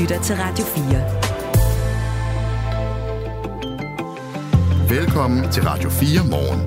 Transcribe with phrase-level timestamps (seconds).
[0.00, 0.64] lytter til Radio
[4.88, 4.98] 4.
[4.98, 6.60] Velkommen til Radio 4 morgen.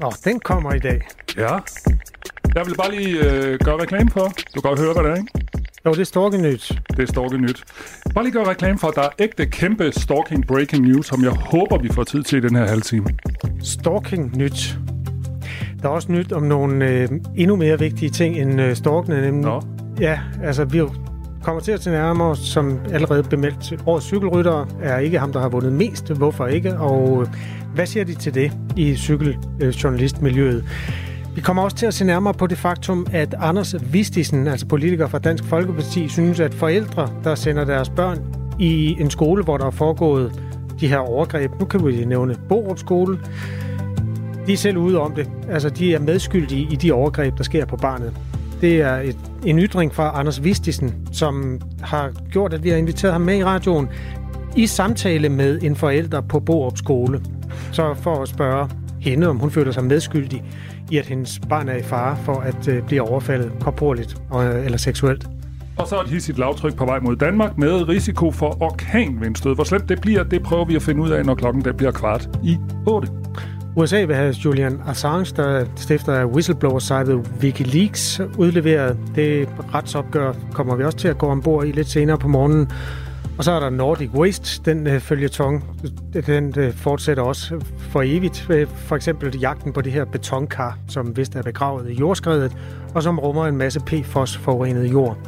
[0.00, 1.08] Nå, den kommer i dag.
[1.36, 1.58] Ja.
[2.54, 4.24] Jeg vil bare lige øh, gøre reklame for.
[4.54, 5.30] Du kan godt høre, hvad det er, ikke?
[5.86, 6.72] Jo, det er Storkenyt.
[6.90, 7.64] Det er Stalking Nyt.
[8.14, 11.30] Bare lige gøre reklame for, at der er ægte kæmpe stalking breaking news, som jeg
[11.30, 13.06] håber, vi får tid til i den her halve time.
[13.62, 14.78] Stalking Nyt.
[15.82, 19.20] Der er også nyt om nogle øh, endnu mere vigtige ting end øh, stalkene.
[19.20, 19.62] Nemlig, Nå.
[20.00, 20.82] Ja, altså vi
[21.42, 23.82] kommer til at til nærmere, som allerede bemeldt.
[23.86, 26.10] Årets cykelrytter er ikke ham, der har vundet mest.
[26.12, 26.78] Hvorfor ikke?
[26.78, 27.28] Og øh,
[27.74, 30.64] hvad siger de til det i cykeljournalistmiljøet?
[31.34, 35.06] Vi kommer også til at se nærmere på det faktum, at Anders Vistisen, altså politiker
[35.06, 38.18] fra Dansk Folkeparti, synes, at forældre, der sender deres børn
[38.58, 40.42] i en skole, hvor der er foregået
[40.80, 43.18] de her overgreb, nu kan vi nævne Borup skole,
[44.46, 45.30] de er selv ude om det.
[45.50, 48.12] Altså, de er medskyldige i de overgreb, der sker på barnet.
[48.60, 53.12] Det er et, en ytring fra Anders Vistisen, som har gjort, at vi har inviteret
[53.12, 53.88] ham med i radioen
[54.56, 57.20] i samtale med en forælder på Borup skole.
[57.72, 58.68] Så for at spørge
[59.00, 60.44] hende, om hun føler sig medskyldig
[60.90, 64.64] i, at hendes barn er i fare for at øh, blive overfaldet korporligt og, øh,
[64.64, 65.26] eller seksuelt.
[65.76, 69.54] Og så et hissigt lavtryk på vej mod Danmark med risiko for orkanvindstød.
[69.54, 71.92] Hvor slemt det bliver, det prøver vi at finde ud af, når klokken der bliver
[71.92, 72.56] kvart i
[72.86, 73.08] 8.
[73.78, 78.96] USA vil have Julian Assange, der stifter af whistleblower-sitet Wikileaks, udleveret.
[79.14, 82.70] Det retsopgør kommer vi også til at gå ombord i lidt senere på morgenen.
[83.38, 85.64] Og så er der Nordic Waste, den øh, følgetong,
[86.26, 88.46] den øh, fortsætter også for evigt.
[88.50, 92.56] Øh, for eksempel jagten på det her betonkar, som vist er begravet i jordskredet,
[92.94, 95.18] og som rummer en masse PFOS-forurenet jord.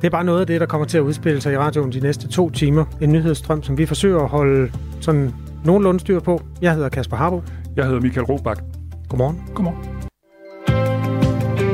[0.00, 2.00] Det er bare noget af det, der kommer til at udspille sig i radioen de
[2.00, 2.84] næste to timer.
[3.00, 5.34] En nyhedsstrøm, som vi forsøger at holde sådan
[5.64, 6.42] nogenlunde styr på.
[6.62, 7.42] Jeg hedder Kasper Harbo.
[7.80, 8.62] Jeg hedder Michael Robach.
[9.08, 9.42] Godmorgen.
[9.54, 10.00] Godmorgen.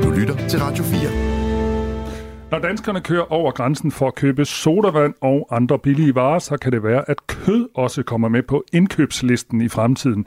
[0.02, 2.50] Du lytter til Radio 4.
[2.50, 6.72] Når danskerne kører over grænsen for at købe sodavand og andre billige varer, så kan
[6.72, 10.26] det være, at kød også kommer med på indkøbslisten i fremtiden.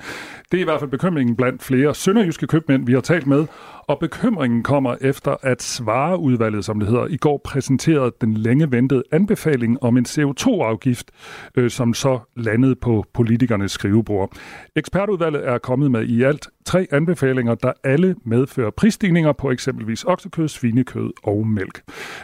[0.52, 3.46] Det er i hvert fald bekymringen blandt flere sønderjyske købmænd, vi har talt med,
[3.90, 9.04] og bekymringen kommer efter, at Svareudvalget, som det hedder, i går præsenterede den længe ventede
[9.12, 11.12] anbefaling om en CO2-afgift,
[11.56, 14.32] øh, som så landede på politikernes skrivebord.
[14.76, 20.48] Ekspertudvalget er kommet med i alt tre anbefalinger, der alle medfører prisstigninger på eksempelvis oksekød,
[20.48, 21.82] svinekød og mælk.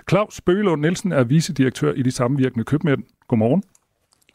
[0.09, 3.03] Claus Bøgelund Nielsen er vicedirektør i de samvirkende købmænd.
[3.27, 3.63] Godmorgen.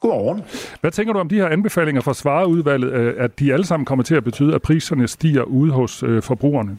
[0.01, 0.43] Godmorgen.
[0.81, 4.03] Hvad tænker du om de her anbefalinger fra Svareudvalget, øh, at de alle sammen kommer
[4.03, 6.79] til at betyde, at priserne stiger ude hos øh, forbrugerne?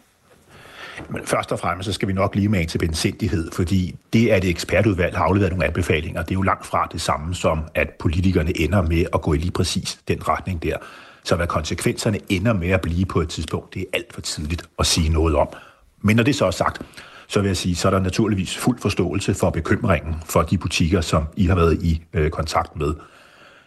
[1.09, 4.43] Men først og fremmest så skal vi nok lige med til bensindighed, fordi det, at
[4.43, 7.89] et ekspertudvalg har afleveret nogle anbefalinger, det er jo langt fra det samme som, at
[7.99, 10.77] politikerne ender med at gå i lige præcis den retning der.
[11.23, 14.63] Så hvad konsekvenserne ender med at blive på et tidspunkt, det er alt for tidligt
[14.79, 15.47] at sige noget om.
[16.01, 16.81] Men når det så er sagt,
[17.27, 21.01] så vil jeg sige, så er der naturligvis fuld forståelse for bekymringen for de butikker,
[21.01, 22.93] som I har været i øh, kontakt med.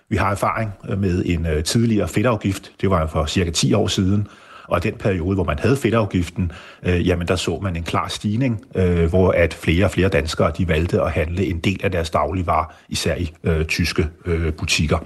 [0.09, 4.29] Vi har erfaring med en øh, tidligere fedtafgift, det var for cirka 10 år siden,
[4.69, 6.53] og i den periode, hvor man havde fedtafgiften,
[6.83, 10.53] øh, jamen der så man en klar stigning, øh, hvor at flere og flere danskere
[10.59, 14.99] de valgte at handle en del af deres dagligvarer, især i øh, tyske øh, butikker.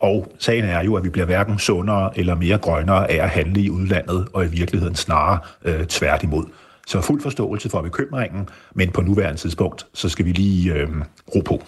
[0.00, 3.60] Og sagen er jo, at vi bliver hverken sundere eller mere grønnere af at handle
[3.60, 6.44] i udlandet, og i virkeligheden snarere øh, tværtimod.
[6.86, 10.88] Så fuld forståelse for bekymringen, men på nuværende tidspunkt, så skal vi lige øh,
[11.34, 11.62] ro på.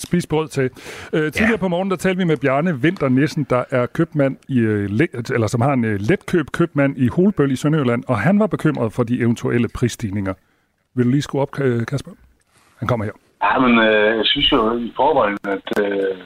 [0.00, 0.70] Spis brød til.
[1.12, 1.56] Øh, tidligere Ja.
[1.56, 4.90] på morgen, der talte vi med Bjarne Vinter Nissen, der er købmand i, øh,
[5.34, 8.92] eller som har en øh, letkøb købmand i Holbøl i Sønderjylland, og han var bekymret
[8.92, 10.34] for de eventuelle prisstigninger.
[10.94, 12.10] Vil du lige skrue op, Ka- Kasper?
[12.78, 13.12] Han kommer her.
[13.42, 16.16] Ja, men øh, jeg synes jo i forvejen, at øh,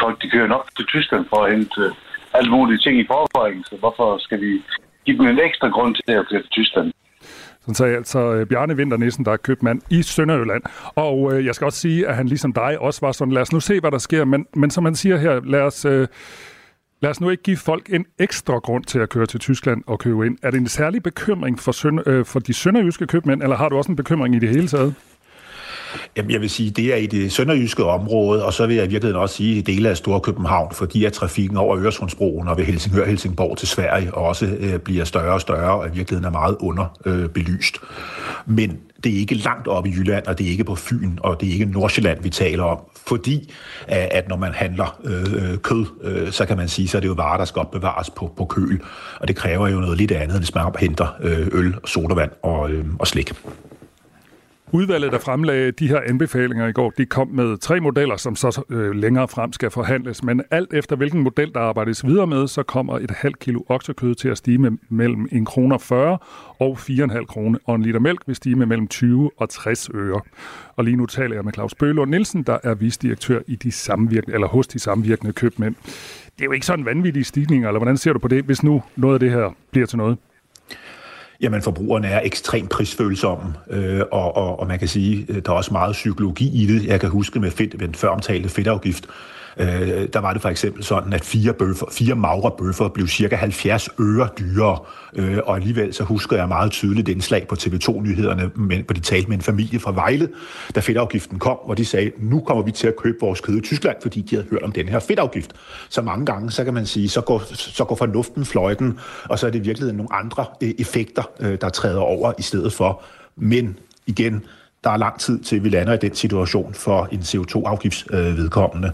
[0.00, 1.92] folk de kører nok til Tyskland for at hente øh,
[2.34, 3.64] alle mulige ting i forvejen.
[3.64, 4.62] Så hvorfor skal vi
[5.04, 6.92] give dem en ekstra grund til at køre til Tyskland?
[7.64, 10.62] Sådan sagde altså øh, Bjarne Vinter Nissen, der er købmand i Sønderjylland.
[10.94, 13.52] Og øh, jeg skal også sige, at han ligesom dig også var sådan, lad os
[13.52, 14.24] nu se, hvad der sker.
[14.24, 16.08] Men, men som man siger her, lad os, øh,
[17.02, 19.98] lad os nu ikke give folk en ekstra grund til at køre til Tyskland og
[19.98, 20.38] købe ind.
[20.42, 23.92] Er det en særlig bekymring for, øh, for de sønderjyske købmænd, eller har du også
[23.92, 24.94] en bekymring i det hele taget?
[26.16, 28.88] Jamen, jeg vil sige, det er i det sønderjyske område, og så vil jeg i
[28.88, 33.06] virkeligheden også sige i dele af Storkøbenhavn, fordi at trafikken over Øresundsbroen og ved Helsingør
[33.06, 37.76] Helsingborg til Sverige også øh, bliver større og større, og i virkeligheden er meget underbelyst.
[37.82, 37.88] Øh.
[38.46, 41.40] Men det er ikke langt op i Jylland, og det er ikke på Fyn, og
[41.40, 42.78] det er ikke Nordsjælland, vi taler om.
[43.06, 43.52] Fordi
[43.86, 47.00] at, at når man handler øh, øh, kød, øh, så kan man sige, så er
[47.00, 48.80] det jo varer, der skal opbevares på, på køl.
[49.20, 52.84] Og det kræver jo noget lidt andet, hvis man henter øh, øl, sodavand og, øh,
[52.98, 53.32] og slik.
[54.74, 58.62] Udvalget, der fremlagde de her anbefalinger i går, de kom med tre modeller, som så
[58.70, 60.22] øh, længere frem skal forhandles.
[60.22, 64.14] Men alt efter hvilken model, der arbejdes videre med, så kommer et halvt kilo oksekød
[64.14, 65.78] til at stige med mellem 1 kr.
[65.78, 66.18] 40
[66.58, 67.38] og 4,5 kr.
[67.64, 70.20] og en liter mælk vil stige med mellem 20 og 60 øre.
[70.76, 74.34] Og lige nu taler jeg med Claus Bølund Nielsen, der er visdirektør i de samvirkende,
[74.34, 75.74] eller hos de samvirkende købmænd.
[76.24, 78.82] Det er jo ikke sådan vanvittige stigninger, eller hvordan ser du på det, hvis nu
[78.96, 80.18] noget af det her bliver til noget?
[81.40, 85.56] Jamen, forbrugerne er ekstremt prisfølsomme, øh, og, og, og man kan sige, øh, der er
[85.56, 86.86] også meget psykologi i det.
[86.86, 89.06] Jeg kan huske med, fedt, den før omtalte fedtafgift,
[89.56, 93.36] Øh, der var det for eksempel sådan, at fire, bøffer, fire magre bøffer blev cirka
[93.36, 94.78] 70 øre dyrere,
[95.14, 99.28] øh, og alligevel så husker jeg meget tydeligt den slag på TV2-nyhederne, hvor de talte
[99.28, 100.28] med en familie fra Vejle,
[100.74, 103.60] da fedtafgiften kom, hvor de sagde, nu kommer vi til at købe vores kød i
[103.60, 105.52] Tyskland, fordi de havde hørt om den her fedtafgift.
[105.88, 109.46] Så mange gange, så kan man sige, så går, så går fornuften fløjten, og så
[109.46, 113.02] er det i virkeligheden nogle andre øh, effekter, øh, der træder over i stedet for.
[113.36, 114.44] Men igen,
[114.84, 118.92] der er lang tid til, vi lander i den situation for en CO2-afgifts øh, vedkommende.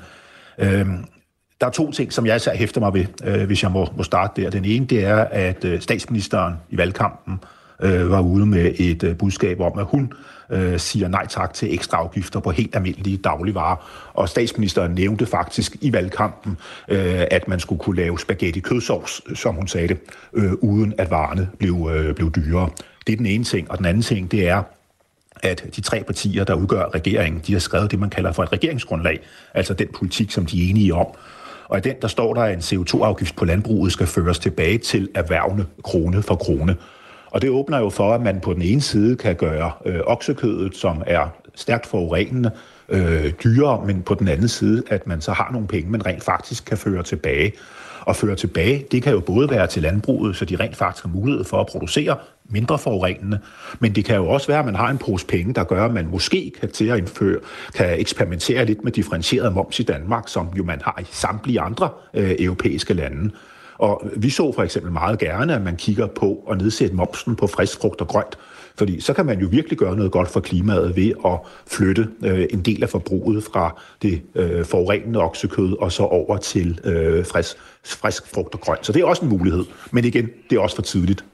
[0.61, 0.87] Øh,
[1.61, 4.03] der er to ting, som jeg især hæfter mig ved, øh, hvis jeg må, må
[4.03, 4.51] starte der.
[4.51, 7.41] Den ene, det er, at øh, statsministeren i valgkampen
[7.83, 10.13] øh, var ude med et øh, budskab om, at hun
[10.51, 14.11] øh, siger nej tak til ekstra afgifter på helt almindelige dagligvarer.
[14.15, 16.59] Og statsministeren nævnte faktisk i valgkampen,
[16.89, 19.99] øh, at man skulle kunne lave spaghetti kødsovs, øh, som hun sagde det,
[20.33, 22.71] øh, uden at varerne blev, øh, blev dyrere.
[23.07, 23.71] Det er den ene ting.
[23.71, 24.63] Og den anden ting, det er,
[25.43, 28.53] at de tre partier, der udgør regeringen, de har skrevet det, man kalder for et
[28.53, 29.21] regeringsgrundlag,
[29.55, 31.07] altså den politik, som de er enige om.
[31.69, 35.09] Og i den, der står der, at en CO2-afgift på landbruget skal føres tilbage til
[35.15, 36.77] erhvervne krone for krone.
[37.31, 40.77] Og det åbner jo for, at man på den ene side kan gøre øh, oksekødet,
[40.77, 42.51] som er stærkt forurenende,
[42.89, 46.25] øh, dyrere, men på den anden side, at man så har nogle penge, man rent
[46.25, 47.53] faktisk kan føre tilbage
[48.01, 51.13] og føre tilbage, det kan jo både være til landbruget, så de rent faktisk har
[51.13, 52.17] mulighed for at producere
[52.51, 53.39] mindre forurenende,
[53.81, 55.95] men det kan jo også være, at man har en pose penge, der gør, at
[55.95, 57.39] man måske kan til at indføre,
[57.75, 61.89] kan eksperimentere lidt med differentieret moms i Danmark, som jo man har i samtlige andre
[62.15, 63.31] øh, europæiske lande.
[63.79, 67.47] Og vi så for eksempel meget gerne, at man kigger på at nedsætte momsen på
[67.47, 68.39] frisk frugt og grønt,
[68.77, 72.47] fordi så kan man jo virkelig gøre noget godt for klimaet ved at flytte øh,
[72.51, 77.57] en del af forbruget fra det øh, forurenende oksekød og så over til øh, frisk,
[77.85, 78.87] frisk frugt og grønt.
[78.87, 79.65] Så det er også en mulighed.
[79.91, 81.25] Men igen, det er også for tidligt.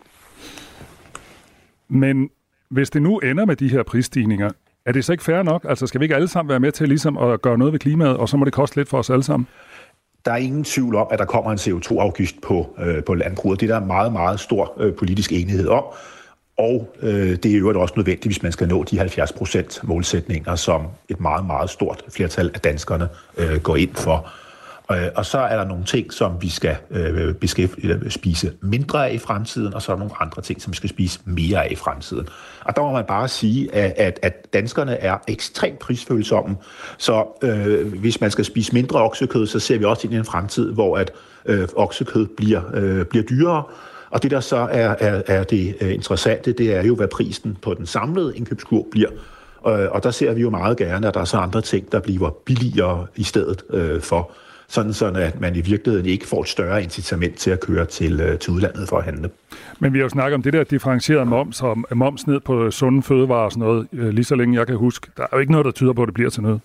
[1.89, 2.31] Men
[2.71, 4.51] hvis det nu ender med de her prisstigninger,
[4.87, 5.67] er det så ikke fair nok?
[5.69, 8.17] Altså skal vi ikke alle sammen være med til ligesom at gøre noget ved klimaet,
[8.17, 9.47] og så må det koste lidt for os alle sammen?
[10.25, 13.61] Der er ingen tvivl om, at der kommer en CO2-afgift på, øh, på landbruget.
[13.61, 15.85] Det er der meget, meget stor øh, politisk enighed om.
[16.59, 20.55] Og øh, det er jo også nødvendigt, hvis man skal nå de 70 procent målsætninger,
[20.55, 24.33] som et meget, meget stort flertal af danskerne øh, går ind for.
[24.93, 29.15] Øh, og så er der nogle ting, som vi skal øh, beskæftige, spise mindre af
[29.15, 31.69] i fremtiden, og så er der nogle andre ting, som vi skal spise mere af
[31.71, 32.29] i fremtiden.
[32.65, 36.57] Og der må man bare sige, at, at, at danskerne er ekstremt prisfølsomme.
[36.99, 40.25] Så øh, hvis man skal spise mindre oksekød, så ser vi også ind i en
[40.25, 41.13] fremtid, hvor at
[41.47, 43.63] øh, oksekød bliver, øh, bliver dyrere,
[44.11, 47.57] og det, der så er, er, er det øh, interessante, det er jo, hvad prisen
[47.63, 49.11] på den samlede indkøbskur bliver.
[49.69, 52.01] Øh, og der ser vi jo meget gerne, at der er så andre ting, der
[52.01, 54.31] bliver billigere i stedet øh, for.
[54.69, 58.21] Sådan, sådan at man i virkeligheden ikke får et større incitament til at køre til,
[58.21, 59.31] øh, til udlandet for at handle.
[59.79, 63.03] Men vi har jo snakket om det der differentierede moms, og moms ned på sunde
[63.03, 65.07] fødevarer og sådan noget, lige så længe jeg kan huske.
[65.17, 66.61] Der er jo ikke noget, der tyder på, at det bliver til noget.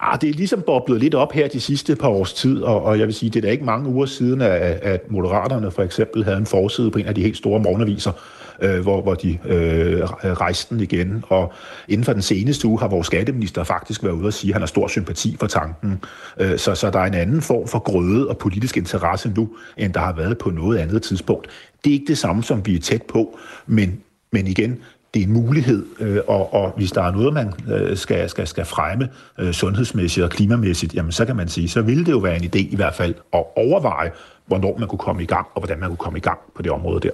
[0.00, 2.98] Ah, det er ligesom boblet lidt op her de sidste par års tid, og, og
[2.98, 6.24] jeg vil sige, det er da ikke mange uger siden, at, at Moderaterne for eksempel
[6.24, 8.12] havde en forside på en af de helt store morgenaviser,
[8.60, 11.24] øh, hvor, hvor de øh, rejste den igen.
[11.28, 11.52] Og
[11.88, 14.62] inden for den seneste uge har vores skatteminister faktisk været ude og sige, at han
[14.62, 16.04] har stor sympati for tanken.
[16.40, 19.92] Øh, så, så der er en anden form for grøde og politisk interesse nu, end
[19.92, 21.48] der har været på noget andet tidspunkt.
[21.84, 24.00] Det er ikke det samme, som vi er tæt på, men,
[24.32, 24.78] men igen,
[25.14, 28.46] det er en mulighed, øh, og, og hvis der er noget, man øh, skal, skal,
[28.46, 32.18] skal fremme øh, sundhedsmæssigt og klimamæssigt, jamen så kan man sige, så ville det jo
[32.18, 34.10] være en idé i hvert fald at overveje,
[34.46, 36.72] hvornår man kunne komme i gang, og hvordan man kunne komme i gang på det
[36.72, 37.10] område der.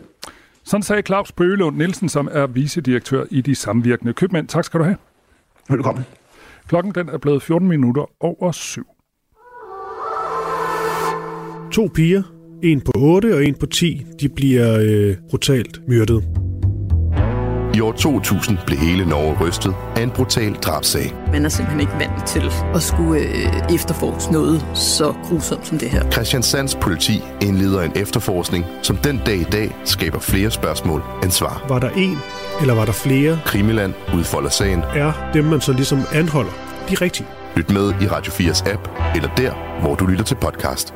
[0.67, 4.49] Sådan sagde Claus Bøgelund Nielsen, som er vicedirektør i de samvirkende købmænd.
[4.49, 4.97] Tak skal du have.
[5.69, 6.05] Velkommen.
[6.69, 8.87] Klokken den er blevet 14 minutter over syv.
[11.73, 12.23] To piger,
[12.63, 16.46] en på 8 og en på 10, de bliver øh, brutalt myrdet.
[17.77, 21.15] I år 2000 blev hele Norge rystet af en brutal drabsag.
[21.33, 25.91] Man er simpelthen ikke vant til at skulle øh, efterforske noget så grusomt som det
[25.91, 26.11] her.
[26.11, 31.31] Christian Sands politi indleder en efterforskning, som den dag i dag skaber flere spørgsmål end
[31.31, 31.65] svar.
[31.69, 32.19] Var der en,
[32.61, 33.41] eller var der flere?
[33.45, 34.81] Krimiland udfolder sagen.
[34.81, 36.53] Er dem, man så ligesom anholder,
[36.89, 37.27] de rigtige?
[37.57, 40.95] Lyt med i Radio 4's app, eller der, hvor du lytter til podcast.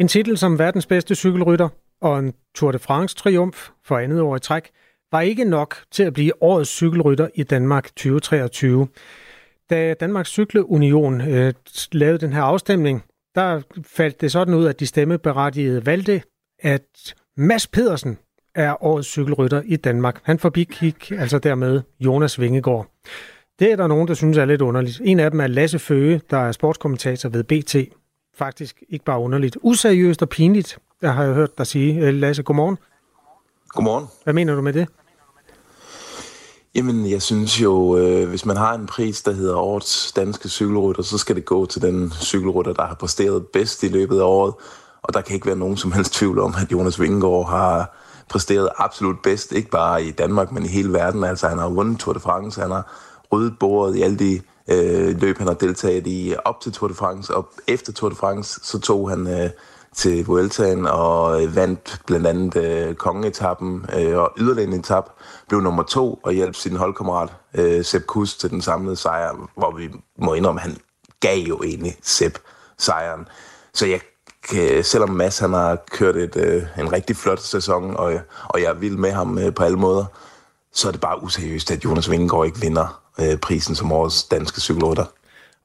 [0.00, 1.68] En titel som verdens bedste cykelrytter
[2.02, 4.70] og en Tour de France triumf for andet år i træk–
[5.16, 8.88] var ikke nok til at blive årets cykelrytter i Danmark 2023.
[9.70, 11.54] Da Danmarks Cykleunion øh,
[11.92, 13.04] lavede den her afstemning,
[13.34, 16.22] der faldt det sådan ud, at de stemmeberettigede valgte,
[16.58, 18.18] at Mads Pedersen
[18.54, 20.20] er årets cykelrytter i Danmark.
[20.22, 22.86] Han forbigik altså dermed Jonas Vingegaard.
[23.58, 25.00] Det er der nogen, der synes er lidt underligt.
[25.04, 27.76] En af dem er Lasse Føge, der er sportskommentator ved BT.
[28.34, 29.58] Faktisk ikke bare underligt.
[29.62, 32.06] Useriøst og pinligt, der har jeg hørt dig sige.
[32.06, 32.78] Øh, Lasse, godmorgen.
[33.68, 34.06] Godmorgen.
[34.24, 34.88] Hvad mener du med det?
[36.76, 41.02] Jamen, jeg synes jo, øh, hvis man har en pris, der hedder Årets Danske Cykelrytter,
[41.02, 44.54] så skal det gå til den cykelrytter, der har præsteret bedst i løbet af året.
[45.02, 47.96] Og der kan ikke være nogen som helst tvivl om, at Jonas Vingegaard har
[48.28, 51.24] præsteret absolut bedst, ikke bare i Danmark, men i hele verden.
[51.24, 52.92] Altså, han har vundet Tour de France, han har
[53.32, 56.94] ryddet bordet i alle de øh, løb, han har deltaget i op til Tour de
[56.94, 59.50] France, og efter Tour de France, så tog han øh,
[59.96, 65.10] til Vueltaen og øh, vandt blandt andet øh, kongeetappen øh, og yderligere en etap,
[65.48, 69.76] blev nummer to og hjalp sin holdkammerat øh, Sepp Kuss til den samlede sejr, hvor
[69.76, 70.76] vi må indrømme, han
[71.20, 72.38] gav jo egentlig Sepp
[72.78, 73.28] sejren.
[73.74, 74.00] Så jeg
[74.82, 78.74] selvom Mads han har kørt et, øh, en rigtig flot sæson, og, og jeg er
[78.74, 80.04] vild med ham øh, på alle måder,
[80.72, 84.60] så er det bare useriøst, at Jonas Vingegaard ikke vinder øh, prisen som årets danske
[84.60, 85.04] cykelrytter.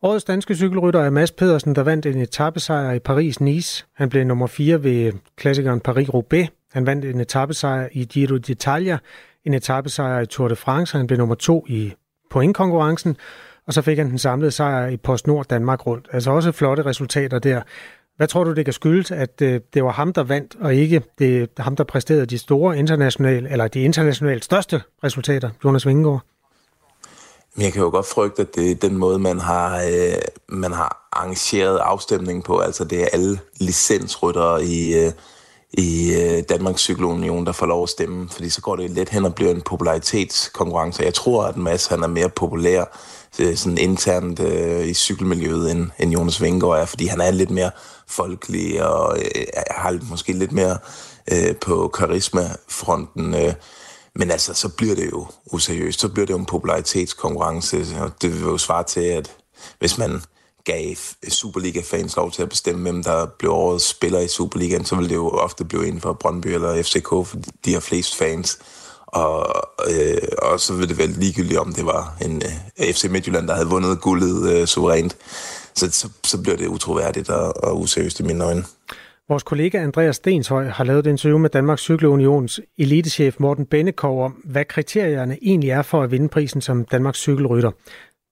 [0.03, 3.85] Årets danske cykelrytter er Mads Pedersen, der vandt en etappesejr i Paris-Nice.
[3.95, 6.47] Han blev nummer 4 ved klassikeren Paris-Roubaix.
[6.71, 8.97] Han vandt en etappesejr i Giro d'Italia,
[9.45, 10.97] en etappesejr i Tour de France.
[10.97, 11.93] Han blev nummer 2 i
[12.31, 13.17] pointkonkurrencen,
[13.67, 16.07] og så fik han den samlede sejr i PostNord Danmark rundt.
[16.11, 17.61] Altså også flotte resultater der.
[18.17, 21.01] Hvad tror du, det kan skyldes, at øh, det var ham, der vandt, og ikke
[21.19, 26.25] det, ham, der præsterede de store internationale, eller de internationalt største resultater, Jonas Vingegaard?
[27.55, 30.71] Men jeg kan jo godt frygte, at det er den måde, man har, øh, man
[30.71, 32.59] har arrangeret afstemningen på.
[32.59, 35.11] Altså det er alle licensryttere i, øh,
[35.73, 38.29] i øh, Danmarks Cykelunion, der får lov at stemme.
[38.29, 41.03] Fordi så går det lidt hen og bliver en popularitetskonkurrence.
[41.03, 42.97] Jeg tror, at Mads han er mere populær
[43.39, 46.85] øh, sådan internt øh, i cykelmiljøet, end, end Jonas Vingegaard er.
[46.85, 47.71] Fordi han er lidt mere
[48.07, 50.77] folkelig og øh, har måske lidt mere
[51.31, 53.35] øh, på karismafronten.
[53.35, 53.53] Øh,
[54.15, 55.99] men altså, så bliver det jo useriøst.
[55.99, 57.85] Så bliver det jo en popularitetskonkurrence.
[58.01, 59.35] Og det vil jo svare til, at
[59.79, 60.21] hvis man
[60.63, 60.95] gav
[61.29, 65.15] Superliga-fans lov til at bestemme, hvem der blev årets spiller i Superligaen, så ville det
[65.15, 68.59] jo ofte blive inden for Brøndby eller FCK, for de har flest fans.
[69.07, 69.53] Og,
[69.89, 72.41] øh, og så ville det være ligegyldigt, om det var en
[72.79, 75.17] øh, FC Midtjylland, der havde vundet guldet øh, suverænt.
[75.75, 78.65] Så, så, så bliver det utroværdigt og, og useriøst i mine øjne.
[79.31, 84.31] Vores kollega Andreas Stenshøj har lavet et interview med Danmarks Cykelunions elitechef Morten Bennekov om,
[84.31, 87.71] hvad kriterierne egentlig er for at vinde prisen som Danmarks cykelrytter.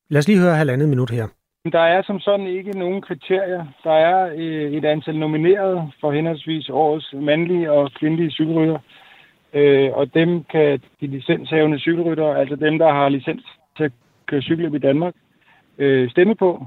[0.09, 1.27] Lad os lige høre halvandet minut her.
[1.71, 3.65] Der er som sådan ikke nogen kriterier.
[3.83, 8.79] Der er øh, et antal nomineret for henholdsvis årets mandlige og kvindelige cykelrytter.
[9.53, 13.45] Øh, og dem kan de licenshavende cykelrytter, altså dem, der har licens
[13.77, 13.91] til at
[14.27, 15.13] køre cykeløb i Danmark,
[15.77, 16.65] øh, stemme på.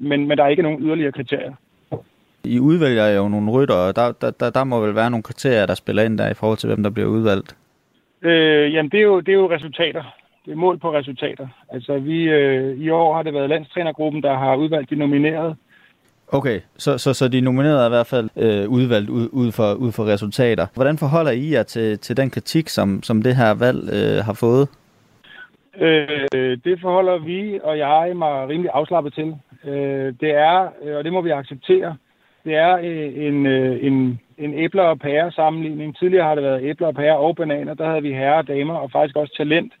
[0.00, 1.54] Men, men der er ikke nogen yderligere kriterier.
[2.44, 5.66] I udvælger jo nogle rytter, og der, der, der, der må vel være nogle kriterier,
[5.66, 7.56] der spiller ind der i forhold til, hvem der bliver udvalgt.
[8.22, 10.02] Øh, jamen, det er, jo, det er jo resultater.
[10.46, 11.48] Det er mål på resultater.
[11.72, 15.56] Altså, vi, øh, i år har det været landstrænergruppen, der har udvalgt de nominerede.
[16.28, 19.74] Okay, så, så, så de nominerede er i hvert fald øh, udvalgt ud, ud, for,
[19.74, 20.66] ud for resultater.
[20.74, 24.32] Hvordan forholder I jer til, til den kritik, som, som det her valg øh, har
[24.32, 24.68] fået?
[25.80, 29.36] Øh, det forholder vi og jeg mig rimelig afslappet til.
[29.64, 31.96] Øh, det er, og det må vi acceptere,
[32.44, 35.96] det er øh, en, øh, en, en æbler og pære sammenligning.
[35.96, 37.74] Tidligere har det været æbler og pære og bananer.
[37.74, 39.72] Der havde vi herre og damer og faktisk også talent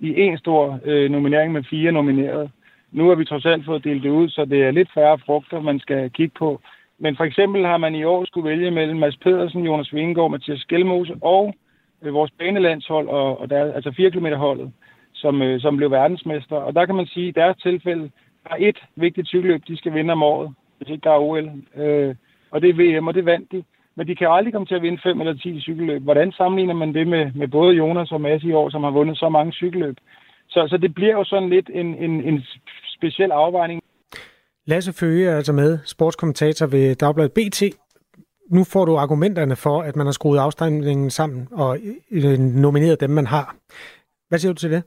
[0.00, 2.50] i en stor øh, nominering med fire nominerede.
[2.92, 5.60] Nu har vi trods alt fået delt det ud, så det er lidt færre frugter,
[5.60, 6.60] man skal kigge på.
[6.98, 10.60] Men for eksempel har man i år skulle vælge mellem Mads Pedersen, Jonas Vingegaard, Mathias
[10.60, 11.54] Skelmose og
[12.02, 14.72] øh, vores banelandshold, og, og der, altså 4 km holdet,
[15.12, 16.56] som, øh, som blev verdensmester.
[16.56, 18.10] Og der kan man sige, at i deres tilfælde
[18.44, 21.50] der er et vigtigt cykelløb, de skal vinde om året hvis ikke der er OL.
[21.76, 22.14] Øh,
[22.50, 23.64] og det er VM, og det vandt de.
[23.96, 26.02] Men de kan aldrig komme til at vinde 5 eller 10 cykelløb.
[26.02, 29.18] Hvordan sammenligner man det med, med både Jonas og Mads i år, som har vundet
[29.18, 29.96] så mange cykelløb?
[30.48, 32.42] Så, så det bliver jo sådan lidt en, en, en
[32.96, 33.82] speciel afvejning.
[34.66, 37.62] Lasse Føge er altså med, sportskommentator ved Dagbladet BT.
[38.50, 41.78] Nu får du argumenterne for, at man har skruet afstemningen sammen og
[42.10, 43.56] øh, øh, nomineret dem, man har.
[44.28, 44.82] Hvad siger du til det?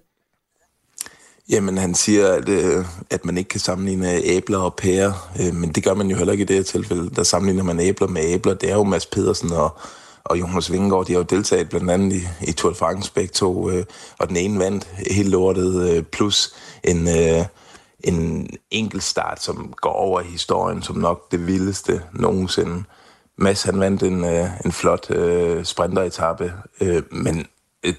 [1.50, 5.72] Jamen, han siger, at, øh, at man ikke kan sammenligne æbler og pærer, øh, men
[5.72, 7.10] det gør man jo heller ikke i det her tilfælde.
[7.16, 8.54] Der sammenligner man æbler med æbler.
[8.54, 9.78] Det er jo Mads Pedersen og,
[10.24, 13.32] og Jonas Vingegaard, de har jo deltaget blandt andet i, i Tour de France begge
[13.34, 13.86] to, øh,
[14.20, 17.46] og den ene vandt helt lortet, øh, plus en, øh,
[18.04, 22.84] en enkelt start, som går over i historien som nok det vildeste nogensinde.
[23.38, 27.46] Mads han vandt en, øh, en flot øh, sprinteretappe, øh, men
[27.84, 27.94] øh,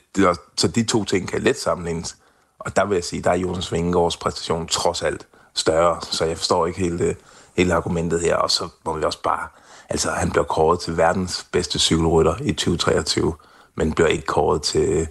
[0.57, 2.17] så de to ting kan let sammenlignes.
[2.65, 6.37] Og der vil jeg sige, der er Jonas Vingegaards præstation trods alt større, så jeg
[6.37, 7.15] forstår ikke hele, det, øh,
[7.57, 8.37] hele argumentet her.
[8.37, 9.49] Og så må vi også bare...
[9.89, 13.35] Altså, han bliver kåret til verdens bedste cykelrytter i 2023,
[13.75, 15.09] men bliver ikke kåret til,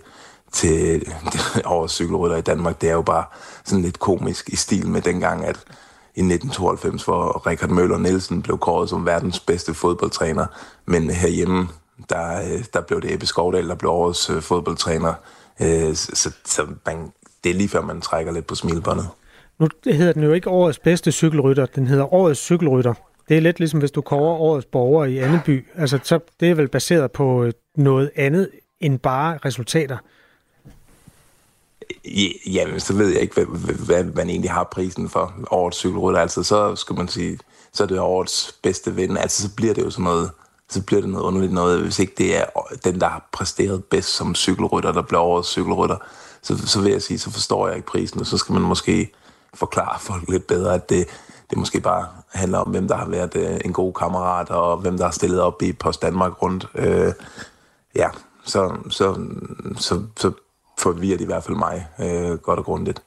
[0.52, 1.08] til
[1.66, 2.82] over cykelrytter i Danmark.
[2.82, 3.26] Det er jo bare
[3.64, 5.56] sådan lidt komisk i stil med dengang, at
[6.16, 10.46] i 1992, hvor Richard Møller Nielsen blev kåret som verdens bedste fodboldtræner,
[10.86, 11.70] men herhjemme,
[12.10, 15.14] der, øh, der blev det Ebbe Skovdal, der blev årets øh, fodboldtræner.
[15.94, 17.12] Så, så man,
[17.44, 19.08] det er lige før, man trækker lidt på smilbåndet.
[19.60, 22.94] Nu hedder den jo ikke årets bedste cykelrytter, den hedder årets cykelrytter.
[23.30, 25.66] Det er lidt ligesom, hvis du kårer årets borger i Anneby.
[25.76, 29.98] Altså, så det er vel baseret på noget andet end bare resultater.
[32.46, 33.46] Jamen, så ved jeg ikke, hvad,
[33.86, 36.20] hvad man egentlig har prisen for årets cykelrytter.
[36.22, 37.40] Altså, så skal man sige,
[37.74, 39.18] så er det årets bedste ven.
[39.18, 40.30] Altså, så bliver det jo sådan noget,
[40.70, 42.46] så bliver det noget underligt noget, hvis ikke det er
[42.84, 45.98] den, der har præsteret bedst som cykelrytter, der bliver årets cykelrytter.
[46.44, 49.12] Så, så vil jeg sige, så forstår jeg ikke prisen, og så skal man måske
[49.54, 51.08] forklare folk lidt bedre, at det,
[51.50, 54.98] det måske bare handler om, hvem der har været øh, en god kammerat, og hvem
[54.98, 56.68] der har stillet op i Post Danmark rundt.
[56.76, 57.14] Øh,
[57.96, 58.10] ja,
[58.46, 59.26] så, så,
[59.78, 60.32] så, så
[60.80, 63.04] forvirrer det i hvert fald mig øh, godt og grundigt.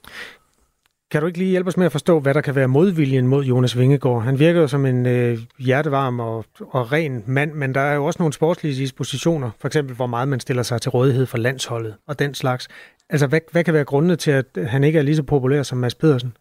[1.11, 3.45] Kan du ikke lige hjælpe os med at forstå, hvad der kan være modviljen mod
[3.45, 4.23] Jonas Vingegaard?
[4.23, 8.05] Han virker jo som en øh, hjertevarm og, og ren mand, men der er jo
[8.05, 11.95] også nogle sportslige dispositioner, for eksempel hvor meget man stiller sig til rådighed for landsholdet
[12.07, 12.69] og den slags.
[13.11, 15.79] Altså, hvad, hvad kan være grundene til, at han ikke er lige så populær som
[15.79, 16.37] Mads Pedersen?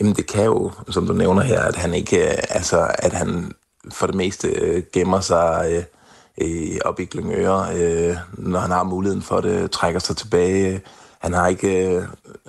[0.00, 3.52] Jamen, det kan jo, som du nævner her, at han ikke, øh, altså, at han
[3.92, 5.82] for det meste øh, gemmer sig øh,
[6.40, 10.80] øh, op i Glyngøre, øh, når han har muligheden for det, trækker sig tilbage.
[11.18, 12.02] Han har ikke, øh,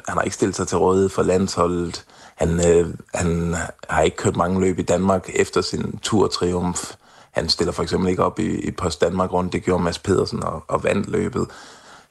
[0.08, 2.06] han har ikke stillet sig til rådighed for landsholdet.
[2.36, 3.56] Han, øh, han
[3.90, 6.94] har ikke kørt mange løb i Danmark efter sin tur-triumf.
[7.32, 9.54] Han stiller for eksempel ikke op i, i Post Danmark rundt.
[9.54, 11.48] Det gjorde Mads Pedersen og, og vandt løbet.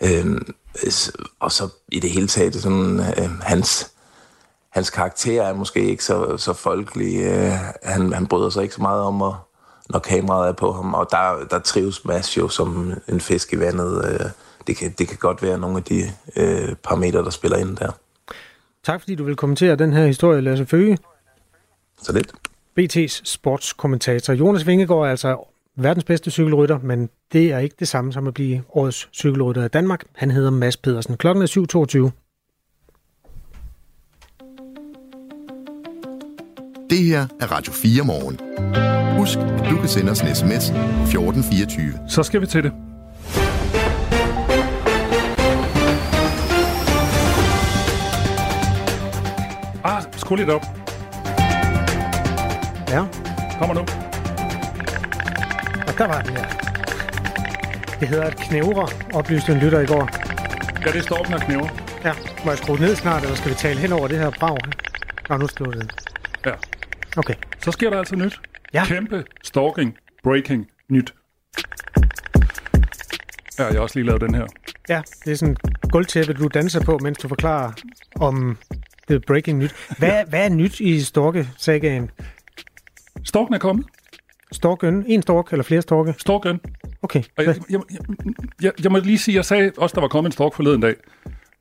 [0.02, 0.40] Øh,
[1.40, 3.92] og så i det hele taget, sådan, øh, hans,
[4.70, 7.22] hans karakter er måske ikke så, så folkelig.
[7.22, 7.52] Øh,
[7.82, 9.32] han, han bryder sig ikke så meget om at,
[9.90, 13.58] når kameraet er på ham, og der, der trives Mads jo som en fisk i
[13.58, 14.04] vandet.
[14.04, 14.30] Øh,
[14.66, 16.02] det, kan, det kan godt være nogle af de
[16.36, 17.92] øh, parametre, der spiller ind der.
[18.84, 20.98] Tak fordi du vil kommentere den her historie, Lasse Føge.
[22.02, 22.32] Så lidt.
[22.80, 24.32] BT's sportskommentator.
[24.32, 25.36] Jonas Vingegaard er altså
[25.78, 29.68] verdens bedste cykelrytter, men det er ikke det samme som at blive årets cykelrytter i
[29.68, 30.04] Danmark.
[30.16, 31.16] Han hedder Mads Pedersen.
[31.16, 31.46] Klokken er
[32.10, 32.24] 7.22.
[36.90, 38.40] Det her er Radio 4 morgen.
[39.18, 41.92] Husk, at du kan sende os en sms 1424.
[42.08, 42.72] Så skal vi til det.
[49.84, 50.62] Ah, skru lidt op.
[52.88, 53.04] Ja.
[53.58, 54.07] Kommer nu.
[55.98, 56.46] Og der var den, ja.
[58.00, 60.08] Det hedder et knævre, oplyste en lytter i går.
[60.86, 61.68] Ja, det står og knæver.
[62.04, 62.12] Ja,
[62.44, 64.58] må jeg skrue ned snart, eller skal vi tale hen over det her brag?
[65.28, 65.90] Nå, nu slår det.
[66.46, 66.52] Ja.
[67.16, 67.34] Okay.
[67.58, 68.40] Så sker der altså nyt.
[68.74, 68.84] Ja.
[68.84, 71.14] Kæmpe stalking, breaking, nyt.
[73.58, 74.46] Ja, jeg har også lige lavet den her.
[74.88, 75.56] Ja, det er sådan
[75.90, 77.72] gulvtæppe, du danser på, mens du forklarer
[78.16, 78.58] om
[79.08, 79.74] det breaking nyt.
[79.98, 82.10] Hvad, hvad er nyt i Storke-sagaen?
[83.24, 83.86] Storken er kommet.
[84.52, 85.04] Storken?
[85.06, 86.14] En stork eller flere storke?
[86.18, 86.60] Storken.
[87.02, 87.22] Okay.
[87.38, 88.00] Og jeg, jeg, jeg,
[88.62, 90.94] jeg, jeg må lige sige, jeg sagde også, der var kommet en stork forleden dag.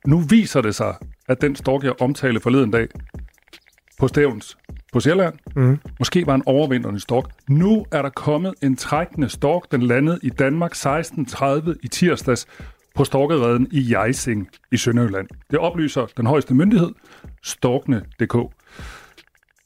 [0.06, 0.94] Nu viser det sig,
[1.28, 2.88] at den stork, jeg omtalte forleden dag,
[3.98, 4.56] på Stævns
[4.92, 5.34] på Sjælland.
[5.56, 5.78] Mm.
[5.98, 7.24] Måske var en overvinterende stork.
[7.48, 9.72] Nu er der kommet en trækkende stork.
[9.72, 12.46] Den landede i Danmark 16.30 i tirsdags
[12.94, 15.28] på storkereden i Jejsing i Sønderjylland.
[15.50, 16.90] Det oplyser den højeste myndighed,
[17.42, 18.36] storkene.dk.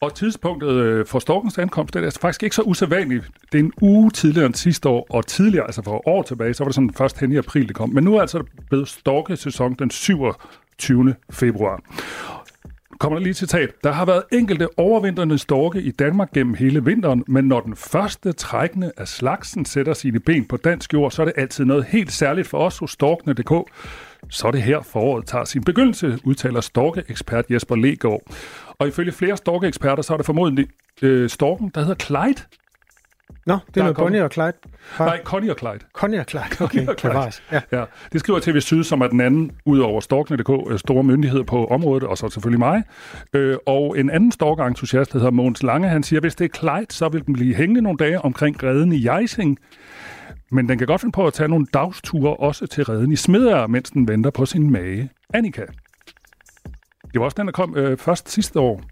[0.02, 3.30] Og tidspunktet øh, for storkens ankomst det er altså faktisk ikke så usædvanligt.
[3.52, 6.64] Det er en uge tidligere end sidste år, og tidligere, altså for år tilbage, så
[6.64, 7.90] var det sådan først hen i april, det kom.
[7.90, 11.14] Men nu er altså blevet storkesæson den 27.
[11.30, 11.80] februar
[13.02, 13.70] kommer der lige citat.
[13.84, 18.32] Der har været enkelte overvintrende storke i Danmark gennem hele vinteren, men når den første
[18.32, 22.12] trækkende af slagsen sætter sine ben på dansk jord, så er det altid noget helt
[22.12, 23.52] særligt for os hos storkene.dk.
[24.30, 28.22] Så er det her foråret tager sin begyndelse, udtaler storkeekspert Jesper Legaard.
[28.78, 30.66] Og ifølge flere storkeeksperter, så er det formodentlig
[31.02, 32.42] øh, storken, der hedder Clyde,
[33.46, 34.52] Nå, det er noget Bonnie og Clyde.
[34.90, 35.06] Har...
[35.06, 35.78] Nej, Connie og Clyde.
[35.92, 36.86] Connie og Clyde, okay.
[36.88, 37.32] og Clyde.
[37.52, 37.60] Ja.
[37.72, 37.84] ja.
[38.12, 41.66] Det skriver TV Syd, som er den anden, ud over Storkene.dk, øh, store myndighed på
[41.66, 42.82] området, og så selvfølgelig mig.
[43.34, 46.86] Øh, og en anden storkentusiast, der hedder Måns Lange, han siger, hvis det er Clyde,
[46.88, 49.58] så vil den blive hængende nogle dage omkring redden i Jejsing.
[50.50, 53.68] Men den kan godt finde på at tage nogle dagsture også til redden i Smedere,
[53.68, 55.62] mens den venter på sin mage, Annika.
[57.12, 58.82] Det var også den, der kom øh, først sidste år.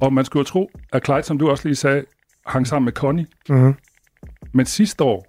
[0.00, 2.04] Og man skulle jo tro, at Clyde, som du også lige sagde,
[2.46, 3.26] hang sammen med Connie.
[3.48, 3.74] Mm-hmm.
[4.52, 5.26] Men sidste år,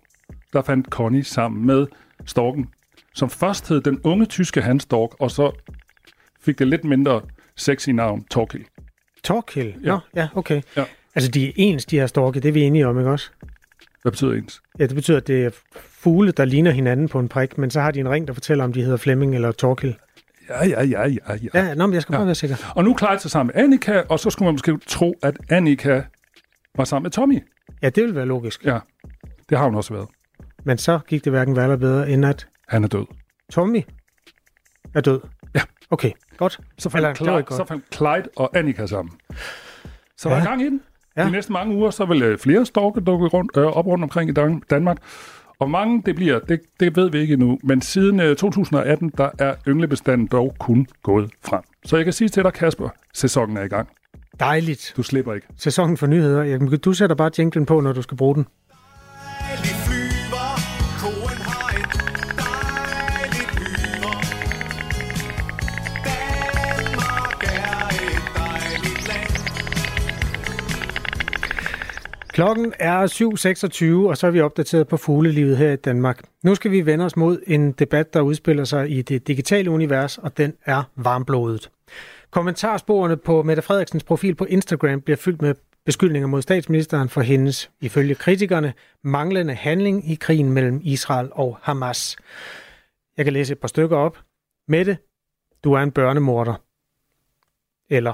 [0.54, 1.88] der fandt Connie sammen med
[2.26, 2.70] storken,
[3.14, 5.52] som først hed den unge tyske Hansdork, og så
[6.42, 7.22] fik det lidt mindre
[7.56, 8.66] sexy navn Torkild.
[9.24, 9.74] Torkild?
[9.84, 9.90] Ja.
[9.92, 10.62] Nå, ja, okay.
[10.76, 10.84] Ja.
[11.16, 13.30] Altså, de er ens, de her storke, det er vi enige om, ikke også?
[14.02, 14.62] Hvad betyder ens?
[14.80, 17.82] Ja, det betyder, at det er fugle, der ligner hinanden på en prik, men så
[17.82, 19.94] har de en ring, der fortæller, om de hedder Flemming eller Torkild.
[20.50, 21.66] Ja, ja, ja, ja, ja.
[21.68, 22.26] Ja, nå, men jeg skal bare Ja.
[22.26, 22.56] være sikker.
[22.76, 26.02] Og nu Clyde sig sammen med Annika, og så skulle man måske tro, at Annika
[26.78, 27.40] var sammen med Tommy.
[27.82, 28.66] Ja, det vil være logisk.
[28.66, 28.80] Ja,
[29.50, 30.08] det har hun også været.
[30.64, 33.06] Men så gik det hverken værre eller bedre, end at Han er død.
[33.52, 33.82] Tommy
[34.96, 35.20] er død.
[35.56, 35.62] Ja.
[35.92, 36.60] Okay, godt.
[36.78, 37.54] Så Eller, fandt, var Clyde, godt.
[37.54, 39.14] så fandt Clyde og Annika sammen.
[40.18, 40.36] Så ja.
[40.36, 40.82] der er gang i den.
[41.18, 41.26] Ja.
[41.26, 44.30] De næste mange uger, så vil øh, flere storke dukke rundt, øh, op rundt omkring
[44.30, 44.98] i Dan- Danmark.
[45.60, 47.60] Og mange det bliver, det, det ved vi ikke endnu.
[47.64, 51.62] Men siden øh, 2018, der er ynglebestanden dog kun gået frem.
[51.86, 53.90] Så jeg kan sige til dig, Kasper, sæsonen er i gang.
[54.40, 54.94] Dejligt.
[54.98, 55.48] Du slipper ikke.
[55.58, 56.44] Sæsonen for nyheder.
[56.44, 58.48] Jamen, Du sætter bare jinglen på, når du skal bruge den.
[59.48, 59.88] er.
[72.38, 73.08] Klokken er
[74.04, 76.22] 7.26, og så er vi opdateret på fuglelivet her i Danmark.
[76.44, 80.18] Nu skal vi vende os mod en debat, der udspiller sig i det digitale univers,
[80.18, 81.70] og den er varmblodet.
[82.32, 87.72] Kommentarsporene på Mette Frederiksens profil på Instagram bliver fyldt med beskyldninger mod statsministeren for hendes,
[87.82, 92.18] ifølge kritikerne, manglende handling i krigen mellem Israel og Hamas.
[93.18, 94.20] Jeg kan læse et par stykker op.
[94.68, 94.98] Mette,
[95.64, 96.56] du er en børnemorder.
[97.90, 98.14] Eller,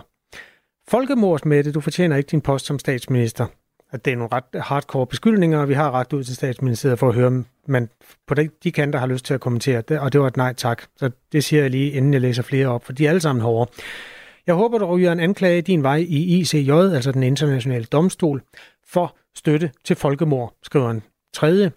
[0.88, 3.48] Folkemords Mette, du fortjener ikke din post som statsminister
[3.94, 7.10] at det er nogle ret hardcore beskyldninger, og vi har ret ud til statsministeriet for
[7.10, 7.90] at høre, om man
[8.28, 10.54] på de, de kanter har lyst til at kommentere det, og det var et nej
[10.54, 10.84] tak.
[10.98, 13.44] Så det siger jeg lige, inden jeg læser flere op, for de er alle sammen
[13.44, 13.72] hårde.
[14.48, 18.42] Jeg håber, du ryger en anklage din vej i ICJ, altså den internationale domstol,
[18.88, 21.04] for støtte til folkemord, skriver en
[21.34, 21.72] tredje.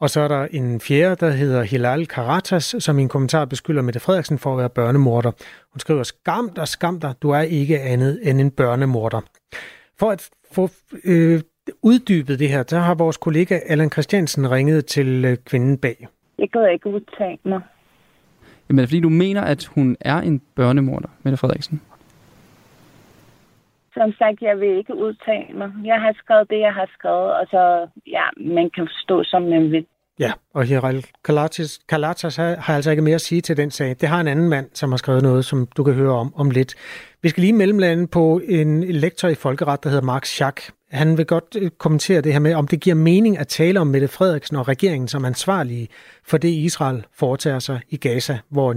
[0.00, 3.82] Og så er der en fjerde, der hedder Hilal Karatas, som i en kommentar beskylder
[3.82, 5.30] Mette Frederiksen for at være børnemorder.
[5.72, 9.20] Hun skriver, skam dig, skam dig, du er ikke andet end en børnemorder.
[9.98, 10.68] For at få
[11.04, 11.40] øh,
[11.82, 16.08] uddybet det her, der har vores kollega Allan Christiansen ringet til øh, kvinden bag.
[16.38, 17.60] Jeg kan ikke udtale mig.
[18.68, 21.80] Jamen, er det fordi du mener, at hun er en børnemorder, Mette Frederiksen?
[23.94, 25.72] Som sagt, jeg vil ikke udtale mig.
[25.84, 29.70] Jeg har skrevet det, jeg har skrevet, og så, ja, man kan forstå, som man
[29.72, 29.86] vil.
[30.18, 33.88] Ja, og Hiral Kalatas, Kalatas har, har altså ikke mere at sige til den sag.
[34.00, 36.50] Det har en anden mand, som har skrevet noget, som du kan høre om om
[36.50, 36.74] lidt.
[37.22, 40.60] Vi skal lige mellemlande på en lektor i folkeret, der hedder Mark Schack.
[40.90, 43.86] Han vil godt øh, kommentere det her med, om det giver mening at tale om
[43.86, 45.88] Mette Frederiksen og regeringen som ansvarlige
[46.30, 48.68] for det, Israel foretager sig i Gaza, hvor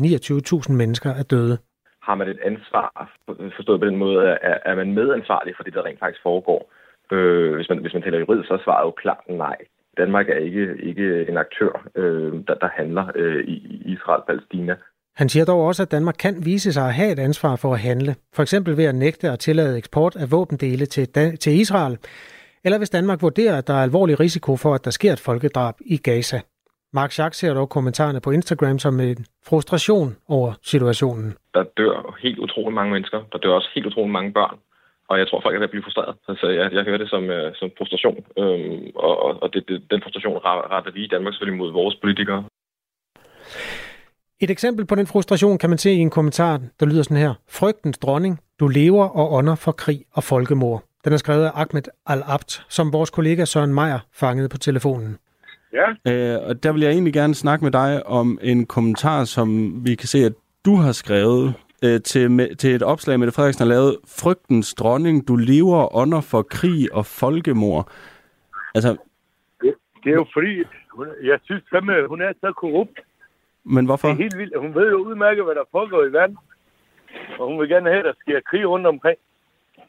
[0.68, 1.58] 29.000 mennesker er døde.
[2.02, 3.12] har man et ansvar,
[3.56, 6.72] forstået på den måde, er man medansvarlig for det, der rent faktisk foregår?
[7.12, 9.58] Øh, hvis, man, hvis man taler juridisk, så er svaret jo klart nej.
[10.02, 14.76] Danmark er ikke, ikke en aktør, øh, der, der handler øh, i Israel-Palæstina.
[15.16, 17.80] Han siger dog også, at Danmark kan vise sig at have et ansvar for at
[17.80, 18.16] handle.
[18.36, 21.98] For eksempel ved at nægte at tillade eksport af våbendele til, til Israel.
[22.66, 25.76] Eller hvis Danmark vurderer, at der er alvorlig risiko for, at der sker et folkedrab
[25.86, 26.40] i Gaza.
[26.94, 31.34] Mark Schack ser dog kommentarerne på Instagram som en frustration over situationen.
[31.54, 33.20] Der dør helt utrolig mange mennesker.
[33.32, 34.58] Der dør også helt utrolig mange børn.
[35.12, 36.16] Og jeg tror, folk er ved at blive frustreret.
[36.28, 38.18] Altså, jeg, jeg hører det som, øh, som frustration.
[38.38, 41.96] Øhm, og og, og det, det, den frustration retter vi i Danmark selvfølgelig mod vores
[41.96, 42.44] politikere.
[44.44, 47.34] Et eksempel på den frustration kan man se i en kommentar, der lyder sådan her.
[47.50, 50.84] Frygtens dronning, du lever og ånder for krig og folkemord.
[51.06, 55.18] Den er skrevet af Ahmed Al-Abd, som vores kollega Søren Meier fangede på telefonen.
[55.74, 55.88] Ja.
[56.12, 59.50] Øh, og der vil jeg egentlig gerne snakke med dig om en kommentar, som
[59.86, 60.34] vi kan se, at
[60.66, 63.98] du har skrevet øh, til, til et opslag, Mette Frederiksen har lavet.
[64.08, 67.92] Frygtens dronning, du lever og ånder for krig og folkemord.
[68.76, 68.98] Altså,
[69.62, 73.00] Det, det er jo fordi, hun, jeg synes fandme, hun er så korrupt.
[73.64, 74.08] men hvorfor?
[74.08, 74.60] Det er helt vildt.
[74.60, 76.38] Hun ved jo udmærket, hvad der foregår i verden.
[77.40, 79.18] Og hun vil gerne have, at der sker krig rundt omkring.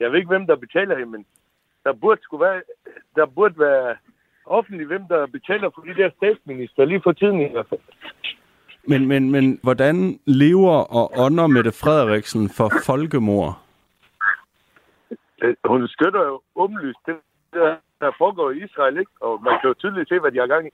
[0.01, 1.27] Jeg ved ikke, hvem der betaler hende, men
[1.85, 2.63] der burde, skulle være,
[3.17, 3.97] der burde være
[4.47, 7.81] offentligt, hvem der betaler for de der statsminister, lige for tiden i hvert fald.
[8.87, 13.59] Men, men, men hvordan lever og ånder Mette Frederiksen for folkemord?
[15.43, 17.17] Øh, Hun støtter jo åbenlyst det,
[17.53, 19.11] der, der foregår i Israel, ikke?
[19.21, 20.71] Og man kan jo tydeligt se, hvad de har gang i.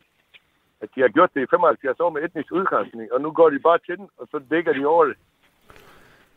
[0.81, 3.59] At de har gjort det i 75 år med etnisk udgrænsning, og nu går de
[3.59, 5.16] bare til den, og så dækker de over det.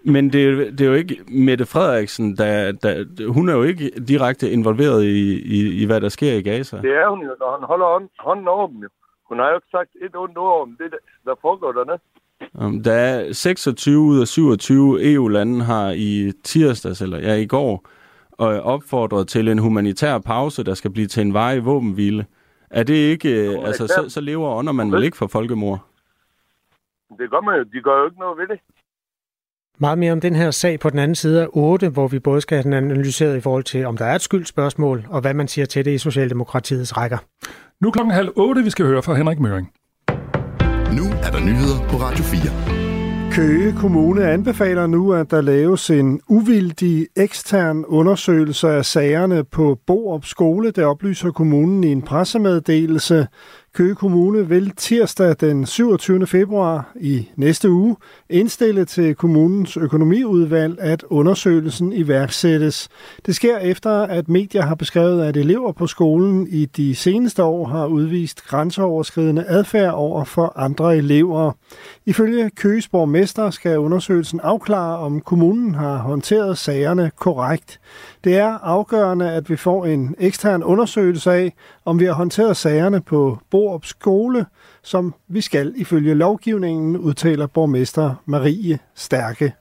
[0.04, 2.94] Men det, er jo- det er jo ikke Mette Frederiksen, der, der,
[3.34, 6.78] hun er jo ikke direkte involveret i, i, i, hvad der sker i Gaza.
[6.82, 8.90] Det er hun jo, når han holder hånd, hånden over dem jo.
[9.32, 10.92] Hun har jo ikke sagt et ondt ord om det,
[11.26, 12.84] der, foregår dernede.
[12.84, 17.88] Der er 26 ud af 27 EU-lande har i tirsdags, eller ja, i går,
[18.32, 22.26] og opfordret til en humanitær pause, der skal blive til en varig våbenhvile.
[22.70, 23.30] Er det ikke...
[23.30, 25.80] Øh, altså, så, så lever ånder man vel ikke for folkemord?
[27.20, 27.64] Det gør man jo.
[27.64, 28.60] De gør jo ikke noget ved det.
[29.80, 32.42] Meget mere om den her sag på den anden side af 8, hvor vi både
[32.42, 35.48] skal have den analyseret i forhold til, om der er et skyldspørgsmål, og hvad man
[35.48, 37.18] siger til det i Socialdemokratiets rækker.
[37.82, 39.72] Nu er klokken halv otte, vi skal høre fra Henrik Møring.
[40.98, 43.32] Nu er der nyheder på Radio 4.
[43.32, 50.26] Køge Kommune anbefaler nu, at der laves en uvildig ekstern undersøgelse af sagerne på Borup
[50.26, 50.72] Skole.
[50.72, 53.28] Det oplyser kommunen i en pressemeddelelse.
[53.74, 56.28] Køge Kommune vil tirsdag den 27.
[56.28, 57.96] februar i næste uge
[58.30, 62.90] indstille til kommunens økonomiudvalg, at undersøgelsen iværksættes.
[63.26, 67.68] Det sker efter, at medier har beskrevet, at elever på skolen i de seneste år
[67.68, 71.52] har udvist grænseoverskridende adfærd over for andre elever.
[72.06, 77.80] Ifølge Køges borgmester skal undersøgelsen afklare, om kommunen har håndteret sagerne korrekt.
[78.24, 81.54] Det er afgørende, at vi får en ekstern undersøgelse af,
[81.86, 84.46] om vi har håndteret sagerne på Borup Skole,
[84.84, 89.54] som vi skal ifølge lovgivningen, udtaler borgmester Marie Stærke.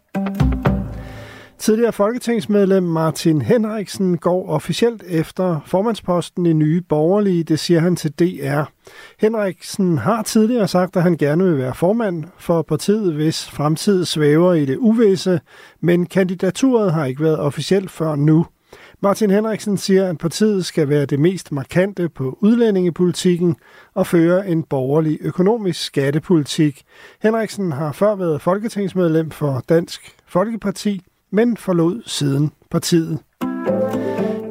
[1.60, 8.12] Tidligere folketingsmedlem Martin Henriksen går officielt efter formandsposten i Nye Borgerlige, det siger han til
[8.12, 8.62] DR.
[9.18, 14.54] Henriksen har tidligere sagt, at han gerne vil være formand for partiet, hvis fremtid svæver
[14.54, 15.40] i det uvisse,
[15.80, 18.46] men kandidaturet har ikke været officielt før nu.
[19.00, 23.56] Martin Henriksen siger, at partiet skal være det mest markante på udlændingepolitikken
[23.94, 26.82] og føre en borgerlig økonomisk skattepolitik.
[27.22, 33.18] Henriksen har før været folketingsmedlem for Dansk Folkeparti, men forlod siden partiet.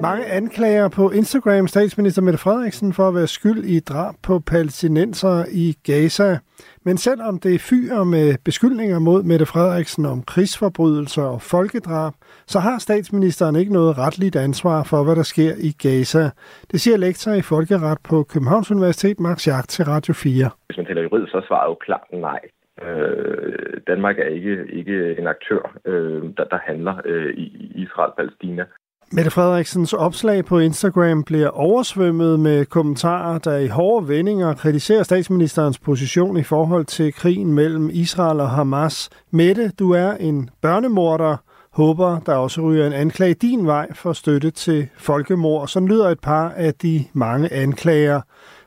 [0.01, 5.45] Mange anklager på Instagram statsminister Mette Frederiksen for at være skyld i drab på palæstinenser
[5.51, 6.37] i Gaza.
[6.85, 12.13] Men selvom det fyrer med beskyldninger mod Mette Frederiksen om krigsforbrydelser og folkedrab,
[12.47, 16.29] så har statsministeren ikke noget retligt ansvar for, hvad der sker i Gaza.
[16.71, 20.49] Det siger lektor i folkeret på Københavns Universitet, Max Jagt til Radio 4.
[20.65, 22.39] Hvis man taler juridisk, så svarer jo klart nej.
[22.87, 28.65] Øh, Danmark er ikke, ikke en aktør, øh, der, der handler øh, i Israel-Palæstina.
[29.11, 35.79] Mette Frederiksens opslag på Instagram bliver oversvømmet med kommentarer, der i hårde vendinger kritiserer statsministerens
[35.79, 39.09] position i forhold til krigen mellem Israel og Hamas.
[39.31, 41.37] Mette, du er en børnemorder.
[41.73, 45.67] Håber, der også ryger en anklage din vej for støtte til folkemord.
[45.67, 48.21] Sådan lyder et par af de mange anklager.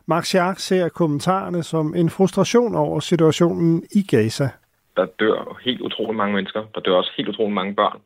[0.07, 4.49] Max Schack ser kommentarerne som en frustration over situationen i Gaza.
[4.97, 6.63] Der dør helt utrolig mange mennesker.
[6.75, 8.01] Der dør også helt utrolig mange børn.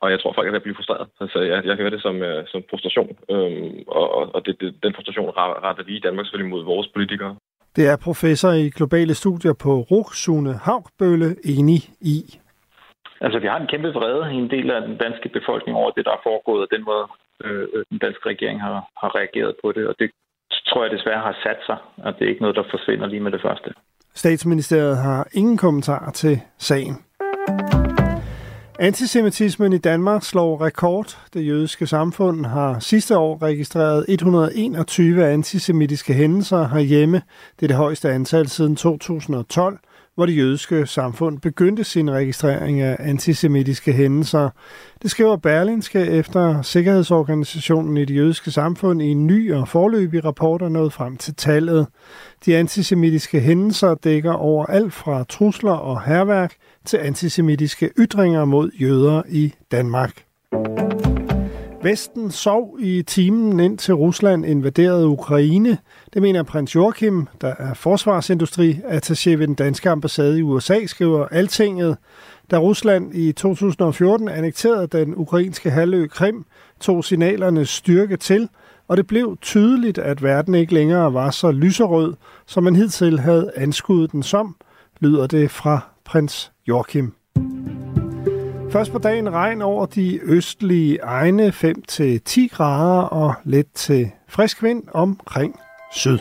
[0.00, 1.06] Og jeg tror, folk er ved at blive frustreret.
[1.20, 3.16] Altså, jeg, jeg hører det som, uh, som frustration.
[3.30, 7.36] Øhm, og og det, det, den frustration retter vi i Danmark selvfølgelig mod vores politikere.
[7.76, 12.18] Det er professor i globale studier på RUG, Sune Haugbølle, enig i.
[13.20, 16.04] Altså, vi har en kæmpe vrede i en del af den danske befolkning over det,
[16.04, 17.04] der er foregået, og den måde,
[17.44, 19.84] øh, den danske regering har, har reageret på det.
[19.90, 20.10] Og det
[20.72, 23.32] tror jeg desværre har sat sig, og det er ikke noget, der forsvinder lige med
[23.32, 23.70] det første.
[24.14, 26.96] Statsministeriet har ingen kommentar til sagen.
[28.78, 31.18] Antisemitismen i Danmark slår rekord.
[31.34, 37.22] Det jødiske samfund har sidste år registreret 121 antisemitiske hændelser herhjemme.
[37.56, 39.78] Det er det højeste antal siden 2012,
[40.14, 44.50] hvor det jødiske samfund begyndte sin registrering af antisemitiske hændelser.
[45.02, 50.62] Det skriver Berlinske efter Sikkerhedsorganisationen i det jødiske samfund i en ny og forløbig rapport
[50.62, 51.86] er nået frem til tallet.
[52.46, 59.22] De antisemitiske hændelser dækker over alt fra trusler og herværk til antisemitiske ytringer mod jøder
[59.28, 60.22] i Danmark.
[61.82, 65.78] Vesten sov i timen ind til Rusland invaderede Ukraine.
[66.14, 71.26] Det mener prins Joachim, der er forsvarsindustri, attaché ved den danske ambassade i USA, skriver
[71.26, 71.96] Altinget.
[72.50, 76.44] Da Rusland i 2014 annekterede den ukrainske halvø Krim,
[76.80, 78.48] tog signalernes styrke til,
[78.88, 82.14] og det blev tydeligt, at verden ikke længere var så lyserød,
[82.46, 84.56] som man hidtil havde anskuet den som,
[85.00, 87.14] lyder det fra prins Joachim.
[88.72, 94.82] Først på dagen regn over de østlige egne 5-10 grader og let til frisk vind
[94.92, 95.60] omkring
[95.94, 96.18] syd.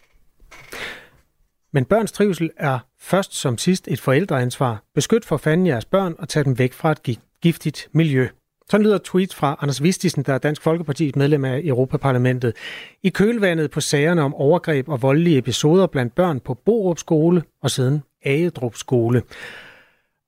[1.73, 4.83] Men børns trivsel er først som sidst et forældreansvar.
[4.95, 8.27] Beskyt for fanden jeres børn og tag dem væk fra et giftigt miljø.
[8.69, 12.55] Sådan lyder tweet fra Anders Vistisen, der er Dansk Folkeparti's medlem af Europaparlamentet.
[13.03, 17.71] I kølvandet på sagerne om overgreb og voldelige episoder blandt børn på Borup Skole og
[17.71, 19.23] siden Agedrup Skole.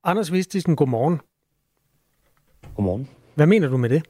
[0.03, 1.21] Anders Vistisen, godmorgen.
[2.75, 3.09] Godmorgen.
[3.35, 4.03] Hvad mener du med det?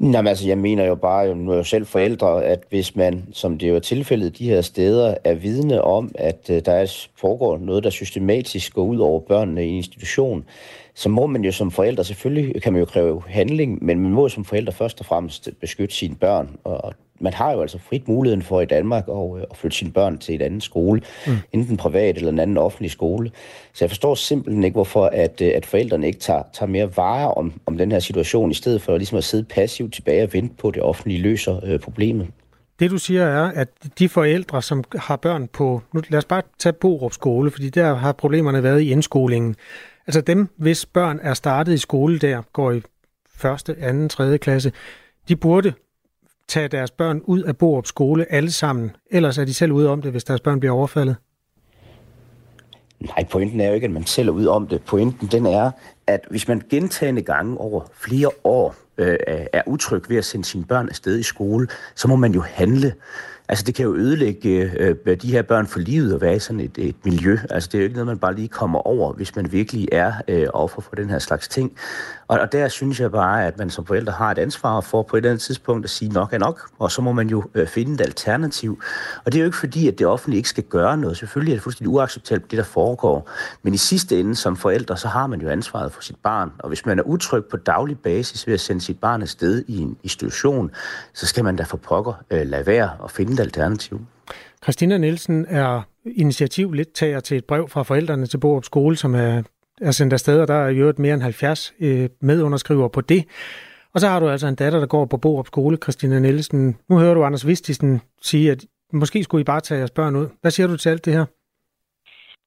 [0.00, 3.24] Jamen, altså, jeg mener jo bare, nu er jeg jo selv forældre, at hvis man,
[3.32, 7.06] som det jo er tilfældet de her steder, er vidne om, at øh, der er,
[7.16, 10.44] foregår noget, der systematisk går ud over børnene i institution,
[11.00, 14.22] så må man jo som forældre, selvfølgelig kan man jo kræve handling, men man må
[14.22, 18.08] jo som forældre først og fremmest beskytte sine børn, og man har jo altså frit
[18.08, 21.36] muligheden for i Danmark at, at flytte sine børn til et andet skole, mm.
[21.52, 23.30] enten privat eller en anden offentlig skole.
[23.72, 27.52] Så jeg forstår simpelthen ikke, hvorfor at, at forældrene ikke tager, tager mere vare om,
[27.66, 30.68] om den her situation, i stedet for ligesom at sidde passivt tilbage og vente på,
[30.68, 32.26] at det offentlige løser øh, problemet.
[32.80, 36.42] Det du siger er, at de forældre, som har børn på, nu lad os bare
[36.58, 39.56] tage Borup skole, fordi der har problemerne været i indskolingen.
[40.06, 42.82] Altså dem, hvis børn er startet i skole der, går i
[43.28, 44.72] første, anden, tredje klasse,
[45.28, 45.72] de burde
[46.48, 48.90] tage deres børn ud af Borup skole alle sammen.
[49.10, 51.16] Ellers er de selv ude om det, hvis deres børn bliver overfaldet.
[53.00, 54.82] Nej, pointen er jo ikke, at man selv er ude om det.
[54.82, 55.70] Pointen den er,
[56.06, 59.16] at hvis man gentagende gange over flere år øh,
[59.52, 62.94] er utryg ved at sende sine børn afsted i skole, så må man jo handle.
[63.50, 66.60] Altså, det kan jo ødelægge øh, de her børn for livet at være i sådan
[66.60, 67.38] et, et miljø.
[67.50, 70.12] Altså, det er jo ikke noget, man bare lige kommer over, hvis man virkelig er
[70.28, 71.72] øh, offer for den her slags ting.
[72.28, 75.16] Og, og der synes jeg bare, at man som forældre har et ansvar for på
[75.16, 77.66] et eller andet tidspunkt at sige, nok er nok, og så må man jo øh,
[77.66, 78.82] finde et alternativ.
[79.24, 81.16] Og det er jo ikke fordi, at det offentlige ikke skal gøre noget.
[81.16, 83.30] Selvfølgelig er det fuldstændig uacceptabelt, det der foregår.
[83.62, 86.50] Men i sidste ende som forældre, så har man jo ansvaret for sit barn.
[86.58, 89.78] Og hvis man er utryg på daglig basis ved at sende sit barn afsted i
[89.78, 90.70] en institution,
[91.14, 94.00] så skal man da for pokker øh, lade være og finde et alternativ.
[94.62, 99.14] Christina Nielsen er initiativ lidt tager til et brev fra forældrene til Borup Skole, som
[99.14, 99.42] er
[99.80, 103.24] er sendt afsted, og der er jo mere end 70 øh, medunderskriver på det.
[103.94, 106.76] Og så har du altså en datter, der går på Borup Skole, Christina Nielsen.
[106.88, 110.26] Nu hører du Anders Vistisen sige, at måske skulle I bare tage jeres børn ud.
[110.40, 111.24] Hvad siger du til alt det her?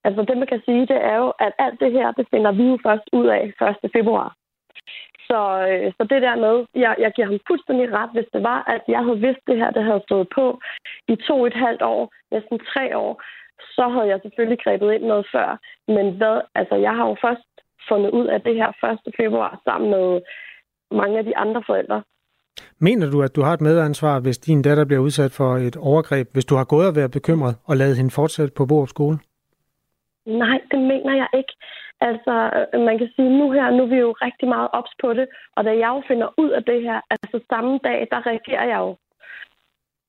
[0.06, 2.63] Altså det, man kan sige, det er jo, at alt det her, det finder vi
[2.72, 3.42] jo først ud af
[3.84, 3.92] 1.
[3.98, 4.36] februar.
[5.28, 5.39] Så,
[5.70, 8.84] øh, så det der med, jeg, jeg giver ham fuldstændig ret, hvis det var, at
[8.88, 10.46] jeg havde vidst det her, det havde stået på
[11.13, 13.13] i to et halvt år, næsten tre år,
[13.76, 15.48] så havde jeg selvfølgelig grebet ind noget før.
[15.96, 17.48] Men hvad, altså, jeg har jo først
[17.89, 18.70] fundet ud af det her
[19.08, 19.13] 1.
[19.22, 20.22] februar sammen med
[20.92, 22.04] mange af de andre forældre.
[22.80, 26.28] Mener du, at du har et medansvar, hvis din datter bliver udsat for et overgreb,
[26.34, 29.18] hvis du har gået og været bekymret og lavet hende fortsætte på Borup skole?
[30.26, 31.54] Nej, det mener jeg ikke.
[32.02, 32.34] Altså,
[32.74, 35.28] øh, man kan sige, nu her, nu er vi jo rigtig meget ops på det,
[35.56, 38.80] og da jeg jo finder ud af det her, altså samme dag, der reagerer jeg
[38.80, 38.96] jo.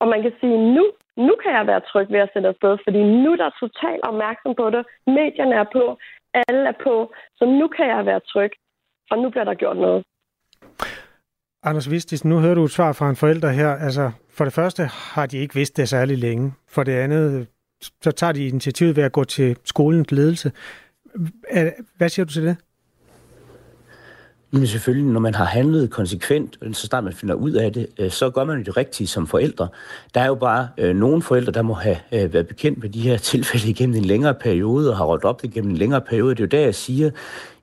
[0.00, 0.84] Og man kan sige, nu
[1.16, 4.54] nu kan jeg være tryg ved at sætte afsted, fordi nu er der totalt opmærksom
[4.60, 4.82] på det.
[5.06, 5.84] Medierne er på,
[6.48, 8.52] alle er på, så nu kan jeg være tryg,
[9.10, 10.04] og nu bliver der gjort noget.
[11.62, 13.68] Anders Vistis, nu hører du et svar fra en forælder her.
[13.68, 14.82] Altså, for det første
[15.14, 16.52] har de ikke vidst det særlig længe.
[16.68, 17.48] For det andet,
[18.02, 20.52] så tager de initiativet ved at gå til skolens ledelse.
[21.96, 22.56] Hvad siger du til det?
[24.54, 28.10] Jamen selvfølgelig, når man har handlet konsekvent, så snart man finder ud af det, øh,
[28.10, 29.68] så gør man det rigtige som forældre.
[30.14, 33.00] Der er jo bare øh, nogle forældre, der må have øh, været bekendt med de
[33.00, 36.34] her tilfælde igennem en længere periode, og har rådt op det igennem en længere periode.
[36.34, 37.10] Det er jo der, jeg siger,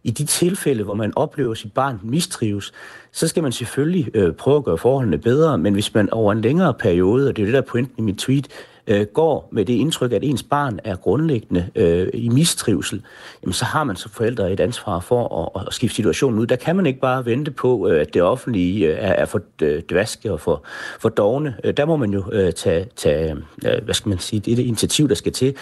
[0.03, 2.71] i de tilfælde, hvor man oplever, at sit barn mistrives,
[3.11, 6.41] så skal man selvfølgelig øh, prøve at gøre forholdene bedre, men hvis man over en
[6.41, 8.47] længere periode, og det er jo det, der er pointen i mit tweet,
[8.91, 13.01] øh, går med det indtryk, at ens barn er grundlæggende øh, i mistrivsel,
[13.43, 16.47] jamen så har man som forældre et ansvar for at, at skifte situationen ud.
[16.47, 19.41] Der kan man ikke bare vente på, øh, at det offentlige øh, er, er for
[19.61, 20.63] øh, dvaske og for,
[20.99, 21.55] for dogne.
[21.63, 24.63] Øh, der må man jo øh, tage, tage øh, hvad skal man sige, det det
[24.63, 25.55] initiativ, der skal til.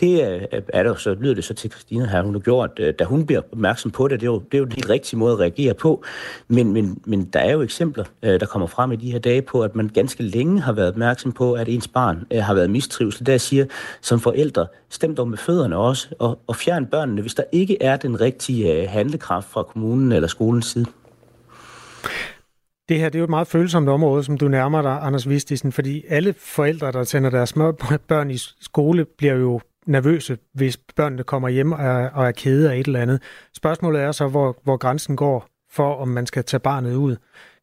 [0.00, 2.94] Det er, er der så, lyder det så til Christina her, hun har gjort, øh,
[2.98, 5.18] da hun bliver opmærksom på det, det er jo, det er jo den helt rigtige
[5.18, 6.04] måde at reagere på.
[6.48, 9.42] Men, men, men der er jo eksempler, øh, der kommer frem i de her dage
[9.42, 12.70] på, at man ganske længe har været opmærksom på, at ens barn øh, har været
[12.72, 13.66] mistrivsel, der siger
[14.00, 17.96] som forældre, stem dog med fødderne også, og, og fjern børnene, hvis der ikke er
[17.96, 20.86] den rigtige øh, handlekraft fra kommunen eller skolens side.
[22.88, 25.72] Det her det er jo et meget følsomt område, som du nærmer dig, Anders Vistisen,
[25.72, 27.72] fordi alle forældre, der sender deres små
[28.08, 32.72] børn i skole, bliver jo nervøse, hvis børnene kommer hjem og er, og er kede
[32.72, 33.22] af et eller andet.
[33.56, 37.16] Spørgsmålet er så, hvor, hvor grænsen går for, om man skal tage barnet ud.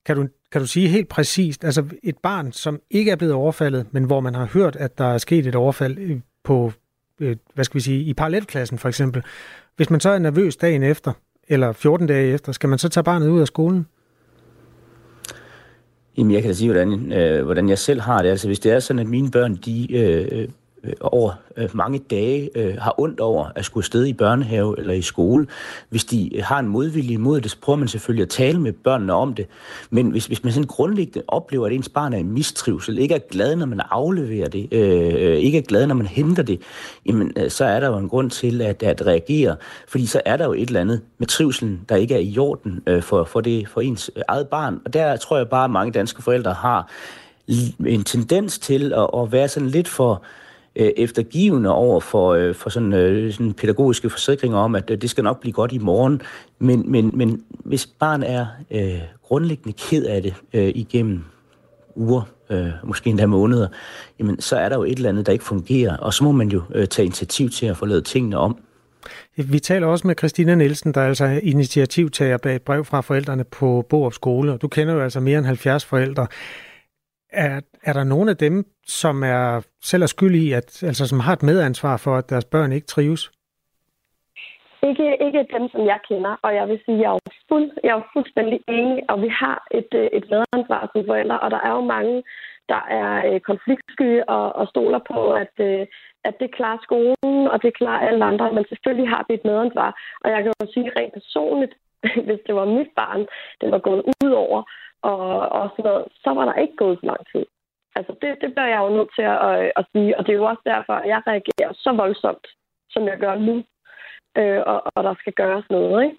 [0.06, 3.86] Kan du, kan du sige helt præcist, altså et barn, som ikke er blevet overfaldet,
[3.91, 6.72] men hvor man har hørt, at der er sket et overfald på,
[7.20, 9.24] øh, hvad skal vi sige, i parallelklassen for eksempel.
[9.76, 11.14] Hvis man så er nervøs dagen efter,
[11.47, 13.88] eller 14 dage efter, skal man så tage barnet ud af skolen?
[16.18, 18.30] Jamen, jeg kan da sige, hvordan, øh, hvordan jeg selv har det.
[18.30, 20.47] Altså, hvis det er sådan, at mine børn, de øh, øh
[20.84, 24.94] øh, over øh, mange dage øh, har ondt over at skulle afsted i børnehave eller
[24.94, 25.48] i skole.
[25.90, 28.74] Hvis de øh, har en modvilje imod det, så prøver man selvfølgelig at tale med
[28.74, 29.48] børnene om det.
[29.90, 33.20] Men hvis, hvis man sådan grundlæggende oplever, at ens barn er i mistrivsel, ikke er
[33.32, 36.62] glad, når man afleverer det, øh, øh, ikke er glad, når man henter det,
[37.06, 39.56] jamen, øh, så er der jo en grund til at, at reagere.
[39.88, 42.84] Fordi så er der jo et eller andet med trivselen, der ikke er i orden
[42.88, 44.82] øh, for, for, det, for ens øh, eget barn.
[44.86, 46.90] Og der tror jeg bare, at mange danske forældre har
[47.86, 50.24] en tendens til at, at være sådan lidt for
[50.80, 55.10] øh, eftergivende over for, øh, for sådan, øh, sådan pædagogiske forsikringer om, at øh, det
[55.10, 56.22] skal nok blive godt i morgen.
[56.60, 61.24] Men, men, men hvis barn er øh, grundlæggende ked af det øh, igennem
[61.96, 63.68] uger, øh, måske endda måneder,
[64.20, 66.50] jamen, så er der jo et eller andet, der ikke fungerer, og så må man
[66.50, 68.58] jo øh, tage initiativ til at få lavet tingene om.
[69.36, 73.44] Vi taler også med Christina Nielsen, der er altså initiativtager bag et brev fra forældrene
[73.44, 76.28] på Borup Skole, og du kender jo altså mere end 70 forældre.
[77.32, 81.20] Er, er der nogen af dem, som er selv er skyld i, at, altså som
[81.20, 83.32] har et medansvar for, at deres børn ikke trives?
[84.84, 87.20] Ikke, ikke dem, som jeg kender, og jeg vil sige, at jeg er,
[87.50, 91.52] fuld, jeg er fuldstændig enig, og vi har et, øh, et medansvar som forældre, og
[91.52, 92.24] der er jo mange,
[92.70, 95.88] der er øh, konfliktsky og, og stoler på, at, øh,
[96.24, 99.90] at det klarer skolen, og det klarer alle andre, men selvfølgelig har vi et medansvar.
[100.24, 101.74] Og jeg kan jo sige rent personligt,
[102.28, 103.22] hvis det var mit barn,
[103.62, 104.60] det var gået ud over,
[105.02, 105.26] og,
[105.58, 107.45] og sådan noget, så var der ikke gået så lang tid.
[107.95, 110.41] Altså det, det bliver jeg jo nødt til at, at, at sige, og det er
[110.41, 112.47] jo også derfor, at jeg reagerer så voldsomt,
[112.89, 113.56] som jeg gør nu,
[114.39, 116.18] øh, og, og der skal gøres noget, ikke?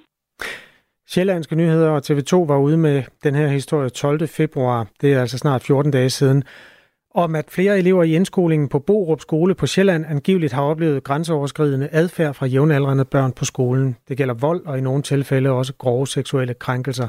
[1.09, 4.29] Sjællandske Nyheder og TV2 var ude med den her historie 12.
[4.29, 6.45] februar, det er altså snart 14 dage siden,
[7.15, 11.89] om at flere elever i indskolingen på Borup Skole på Sjælland angiveligt har oplevet grænseoverskridende
[11.93, 13.97] adfærd fra jævnaldrende børn på skolen.
[14.09, 17.09] Det gælder vold og i nogle tilfælde også grove seksuelle krænkelser.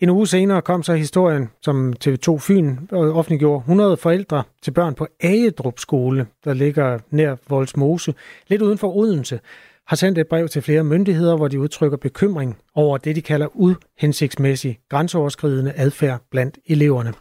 [0.00, 5.06] En uge senere kom så historien, som TV2 Fyn offentliggjorde 100 forældre til børn på
[5.20, 8.14] Agedrup skole, der ligger nær Voldsmose,
[8.48, 9.40] lidt uden for Odense,
[9.86, 13.48] har sendt et brev til flere myndigheder, hvor de udtrykker bekymring over det, de kalder
[13.54, 17.12] uhensigtsmæssig grænseoverskridende adfærd blandt eleverne.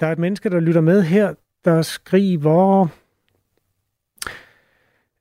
[0.00, 1.34] Der er et menneske, der lytter med her,
[1.64, 2.88] der skriver...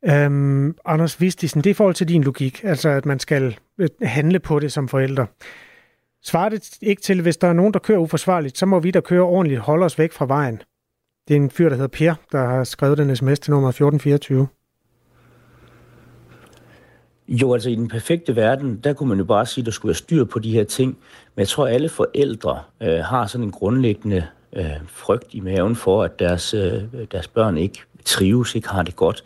[0.06, 3.90] Øhm, Anders Vistisen, det er i forhold til din logik, altså at man skal øh,
[4.02, 5.28] handle på det som forældre.
[6.26, 9.02] Svarer det ikke til, hvis der er nogen, der kører uforsvarligt, så må vi, der
[9.02, 10.62] kører ordentligt, holde os væk fra vejen.
[11.28, 14.48] Det er en fyr, der hedder Per, der har skrevet den sms til nummer 1424.
[17.28, 19.90] Jo, altså i den perfekte verden, der kunne man jo bare sige, at der skulle
[19.90, 20.98] være styr på de her ting.
[21.36, 25.76] Men jeg tror, at alle forældre øh, har sådan en grundlæggende øh, frygt i maven
[25.76, 29.24] for, at deres, øh, deres børn ikke trives, ikke har det godt.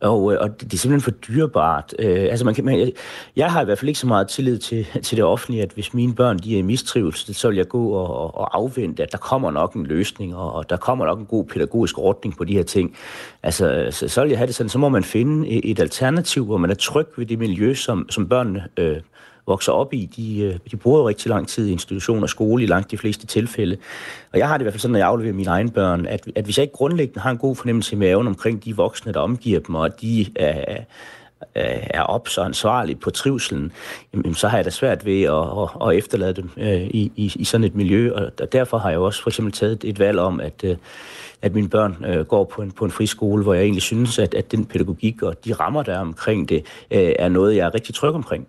[0.00, 1.94] Og, øh, og det er simpelthen for dyrebart.
[1.98, 2.92] Øh, altså man kan, man, jeg,
[3.36, 5.94] jeg har i hvert fald ikke så meget tillid til, til det offentlige, at hvis
[5.94, 9.18] mine børn de er i mistrivelse, så vil jeg gå og, og afvente, at der
[9.18, 12.52] kommer nok en løsning, og, og der kommer nok en god pædagogisk ordning på de
[12.52, 12.96] her ting.
[13.42, 16.44] Altså, så, så vil jeg have det sådan, så må man finde et, et alternativ,
[16.44, 18.96] hvor man er tryg ved det miljø, som, som børnene øh,
[19.50, 22.62] vokser op i, de, øh, de bruger jo rigtig lang tid i institution og skole
[22.62, 23.76] i langt de fleste tilfælde.
[24.32, 26.20] Og jeg har det i hvert fald sådan, når jeg afleverer mine egne børn, at,
[26.36, 29.20] at hvis jeg ikke grundlæggende har en god fornemmelse i maven omkring de voksne, der
[29.20, 30.84] omgiver dem, og at de er,
[31.54, 33.72] er op så ansvarlig på trivselen,
[34.14, 37.32] jamen, så har jeg da svært ved at, at, at efterlade dem øh, i, i,
[37.36, 38.12] i sådan et miljø.
[38.12, 40.76] Og derfor har jeg også for eksempel taget et valg om, at, øh,
[41.42, 44.34] at mine børn øh, går på en, på en friskole, hvor jeg egentlig synes, at,
[44.34, 47.74] at den pædagogik og de rammer, der er omkring det, øh, er noget, jeg er
[47.74, 48.46] rigtig tryg omkring.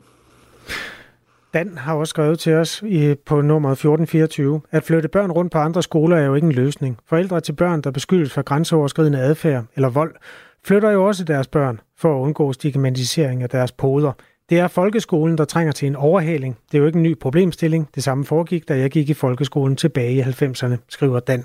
[1.54, 5.58] Dan har også skrevet til os i, på nummer 1424, at flytte børn rundt på
[5.58, 6.98] andre skoler er jo ikke en løsning.
[7.10, 10.16] Forældre til børn, der beskyldes for grænseoverskridende adfærd eller vold,
[10.64, 14.12] flytter jo også deres børn for at undgå stigmatisering af deres poder.
[14.50, 16.58] Det er folkeskolen, der trænger til en overhaling.
[16.72, 17.90] Det er jo ikke en ny problemstilling.
[17.96, 21.40] Det samme foregik, da jeg gik i folkeskolen tilbage i 90'erne, skriver Dan.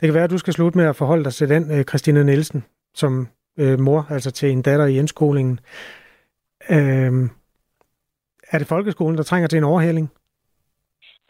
[0.00, 2.22] Det kan være, at du skal slutte med at forholde dig til den, øh, Christina
[2.22, 2.64] Nielsen,
[2.94, 3.28] som
[3.58, 5.60] øh, mor, altså til en datter i indskolingen.
[6.70, 7.28] Øh,
[8.52, 10.10] er det folkeskolen, der trænger til en overhaling?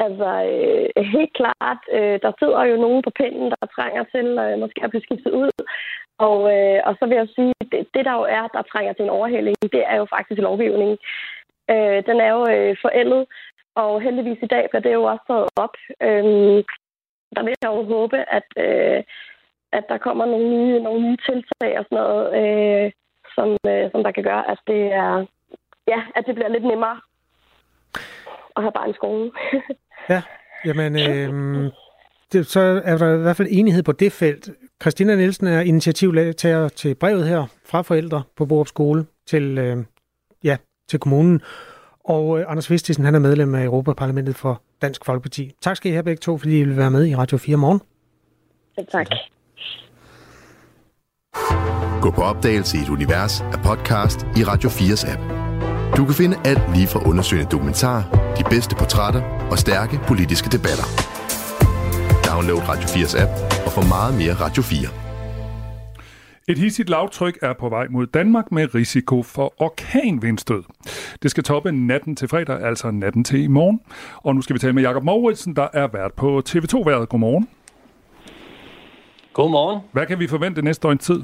[0.05, 1.81] Altså, øh, helt klart.
[1.97, 5.33] Øh, der sidder jo nogen på pinden, der trænger til øh, måske at blive skiftet
[5.43, 5.51] ud.
[6.27, 9.05] Og, øh, og så vil jeg sige, det, det der jo er, der trænger til
[9.05, 10.99] en overhaling, det er jo faktisk lovgivningen.
[11.73, 13.23] Øh, den er jo øh, forældet,
[13.75, 15.75] og heldigvis i dag bliver det jo også taget op.
[16.09, 16.59] Øh,
[17.37, 19.03] der vil jeg jo håbe, at, øh,
[19.73, 22.93] at der kommer nogle nye, nogle nye tiltag og sådan noget, øh,
[23.35, 25.27] som, øh, som der kan gøre, at det er
[25.93, 26.97] ja, at det bliver lidt nemmere
[28.61, 29.31] at have barn i skolen.
[30.15, 30.23] ja,
[30.65, 31.71] jamen, øh,
[32.33, 34.51] det, så er der i hvert fald enighed på det felt.
[34.83, 39.77] Christina Nielsen er initiativtager til brevet her fra forældre på Borup Skole til, øh,
[40.45, 40.57] ja,
[40.89, 41.41] til kommunen.
[42.05, 45.53] Og øh, Anders Vistisen, han er medlem af Europaparlamentet for Dansk Folkeparti.
[45.63, 47.81] Tak skal I have begge to, fordi I vil være med i Radio 4 morgen.
[48.79, 49.07] Ja, tak.
[52.03, 55.40] Gå på opdagelse i et univers af podcast i Radio 4's app.
[55.97, 58.01] Du kan finde alt lige fra undersøgende dokumentar,
[58.39, 60.87] de bedste portrætter og stærke politiske debatter.
[62.31, 63.31] Download Radio 4's app
[63.67, 64.89] og få meget mere Radio 4.
[66.49, 70.63] Et hissigt lavtryk er på vej mod Danmark med risiko for orkanvindstød.
[71.23, 73.81] Det skal toppe natten til fredag, altså natten til i morgen.
[74.17, 77.09] Og nu skal vi tale med Jakob Mauritsen, der er vært på TV2-været.
[77.09, 77.49] Godmorgen.
[79.33, 79.81] Godmorgen.
[79.93, 81.23] Hvad kan vi forvente næste døgns tid?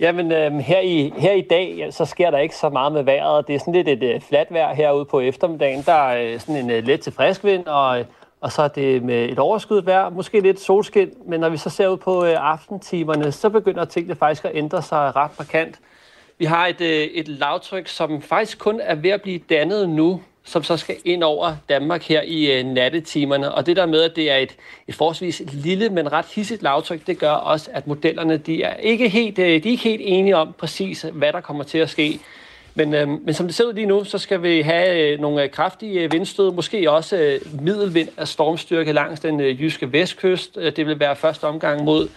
[0.00, 3.46] Jamen, øh, her, i, her i dag, så sker der ikke så meget med vejret.
[3.46, 5.82] Det er sådan lidt et øh, fladt vejr herude på eftermiddagen.
[5.82, 8.04] Der er øh, sådan en øh, let til frisk vind, og, øh,
[8.40, 11.10] og så er det med et overskyet vejr, måske lidt solskin.
[11.26, 14.82] Men når vi så ser ud på øh, aftentimerne, så begynder tingene faktisk at ændre
[14.82, 15.78] sig ret markant.
[16.38, 20.20] Vi har et, øh, et lavtryk, som faktisk kun er ved at blive dannet nu,
[20.46, 23.54] som så skal ind over Danmark her i øh, nattetimerne.
[23.54, 24.56] Og det der med, at det er et,
[24.88, 29.08] et forholdsvis lille, men ret hissigt lavtryk, det gør også, at modellerne de er ikke
[29.08, 32.20] helt, øh, de er ikke helt enige om præcis, hvad der kommer til at ske.
[32.74, 35.42] Men, øh, men som det ser ud lige nu, så skal vi have øh, nogle
[35.42, 40.58] øh, kraftige øh, vindstød, måske også øh, middelvind af stormstyrke langs den øh, jyske vestkyst.
[40.60, 42.08] Øh, det vil være første omgang mod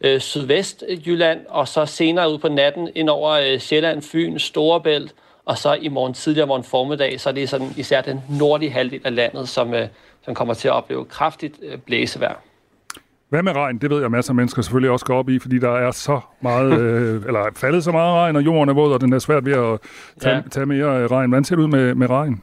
[0.00, 5.14] øh, sydvestjylland, og så senere ud på natten ind over øh, Sjælland, Fyn, Storebælt,
[5.48, 9.00] og så i morgen tidligere morgen formiddag, så er det sådan især den nordlige halvdel
[9.04, 9.88] af landet, som, øh,
[10.24, 12.34] som kommer til at opleve kraftigt øh, blæsevejr.
[13.28, 13.78] Hvad med regn?
[13.78, 16.20] Det ved jeg, masser af mennesker selvfølgelig også går op i, fordi der er så
[16.40, 19.18] meget, øh, eller er faldet så meget regn, og jorden er våd, og den er
[19.18, 19.78] svært ved at
[20.20, 20.42] tage, ja.
[20.50, 21.30] Tage mere øh, regn.
[21.30, 22.42] Hvordan ser det ud med, med regn?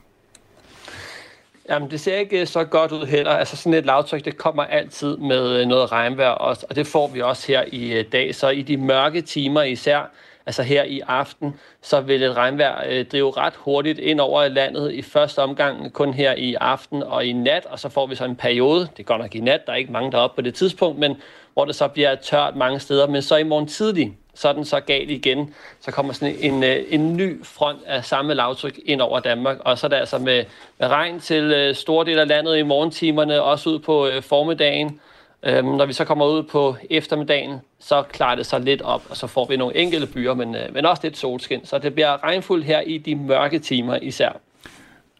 [1.69, 3.31] Jamen, det ser ikke øh, så godt ud heller.
[3.31, 7.07] Altså sådan et lavtryk, det kommer altid med øh, noget regnvejr også, og det får
[7.07, 8.35] vi også her i dag.
[8.35, 10.11] Så i de mørke timer især,
[10.45, 14.91] altså her i aften, så vil et regnvejr øh, drive ret hurtigt ind over landet
[14.91, 18.25] i første omgang, kun her i aften og i nat, og så får vi så
[18.25, 20.99] en periode, det går nok i nat, der er ikke mange deroppe på det tidspunkt,
[20.99, 21.17] men
[21.53, 24.65] hvor det så bliver tørt mange steder, men så i morgen tidlig, så er den
[24.65, 25.53] så galt igen.
[25.79, 29.77] Så kommer sådan en, øh, en ny front af samme lavtryk ind over Danmark, og
[29.77, 30.45] så er det altså med,
[30.79, 34.99] med regn til øh, store dele af landet i morgentimerne, også ud på øh, formiddagen.
[35.45, 39.17] Øhm, når vi så kommer ud på eftermiddagen, så klarer det sig lidt op, og
[39.17, 41.65] så får vi nogle enkelte byer, men, øh, men også lidt solskin.
[41.65, 44.39] Så det bliver regnfuldt her i de mørke timer især.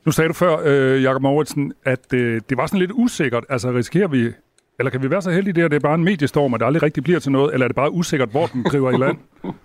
[0.05, 3.43] Nu sagde du før, øh, Jakob Mauritsen, at øh, det var sådan lidt usikkert.
[3.49, 4.32] Altså risikerer vi,
[4.80, 6.65] eller kan vi være så heldige der, at det er bare en mediestorm, og det
[6.65, 9.17] aldrig rigtig bliver til noget, eller er det bare usikkert, hvor den driver i land?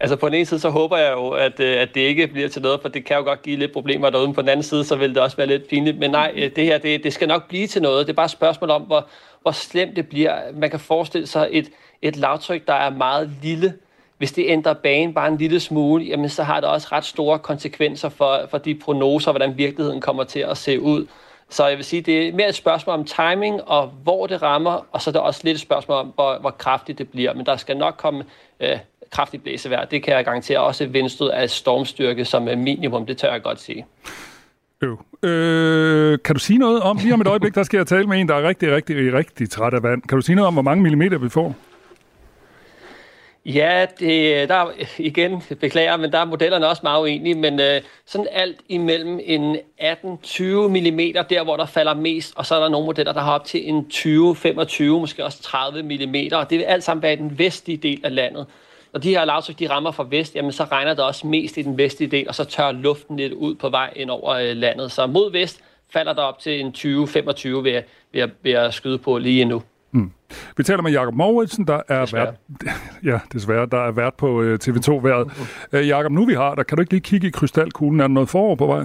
[0.00, 2.48] Altså på den ene side, så håber jeg jo, at, øh, at det ikke bliver
[2.48, 4.34] til noget, for det kan jo godt give lidt problemer derude.
[4.34, 5.98] På den anden side, så vil det også være lidt pinligt.
[5.98, 8.06] Men nej, øh, det her, det, det skal nok blive til noget.
[8.06, 9.06] Det er bare et spørgsmål om, hvor,
[9.42, 10.40] hvor slemt det bliver.
[10.54, 11.70] Man kan forestille sig et,
[12.02, 13.74] et lavtryk, der er meget lille.
[14.18, 17.38] Hvis det ændrer banen bare en lille smule, jamen så har det også ret store
[17.38, 21.06] konsekvenser for, for de prognoser, hvordan virkeligheden kommer til at se ud.
[21.48, 24.86] Så jeg vil sige, det er mere et spørgsmål om timing og hvor det rammer,
[24.92, 27.34] og så er det også lidt et spørgsmål om, hvor, hvor kraftigt det bliver.
[27.34, 28.24] Men der skal nok komme
[28.60, 28.78] øh,
[29.10, 29.84] kraftigt blæsevejr.
[29.84, 33.86] Det kan jeg garantere også vindstød af stormstyrke som minimum, det tør jeg godt sige.
[34.82, 35.04] Øv.
[35.22, 38.20] Øh, kan du sige noget om, lige om et øjeblik, der skal jeg tale med
[38.20, 40.02] en, der er rigtig, rigtig, rigtig træt af vand.
[40.02, 41.54] Kan du sige noget om, hvor mange millimeter vi får?
[43.44, 47.80] Ja, det, der er, igen, beklager, men der er modellerne også meget uenige, men øh,
[48.06, 50.98] sådan alt imellem en 18-20 mm,
[51.30, 53.68] der hvor der falder mest, og så er der nogle modeller, der har op til
[53.68, 57.76] en 20-25, måske også 30 mm, og det vil alt sammen være i den vestlige
[57.76, 58.46] del af landet.
[58.92, 61.62] Når de her lavtryk, de rammer fra vest, jamen så regner det også mest i
[61.62, 64.92] den vestlige del, og så tør luften lidt ud på vej ind over øh, landet.
[64.92, 65.60] Så mod vest
[65.92, 69.44] falder der op til en 20-25 ved, at- ved, at- ved at skyde på lige
[69.44, 69.62] nu.
[69.92, 70.12] Mm.
[70.56, 72.24] Vi taler med Jakob Mauritsen, der er Desværre.
[72.26, 72.34] vært,
[73.12, 75.30] ja, desværre, der er vært på øh, TV2-været.
[75.72, 78.00] Øh, Jakob, nu vi har der, kan du ikke lige kigge i krystalkuglen?
[78.00, 78.84] Er der noget forår på vej?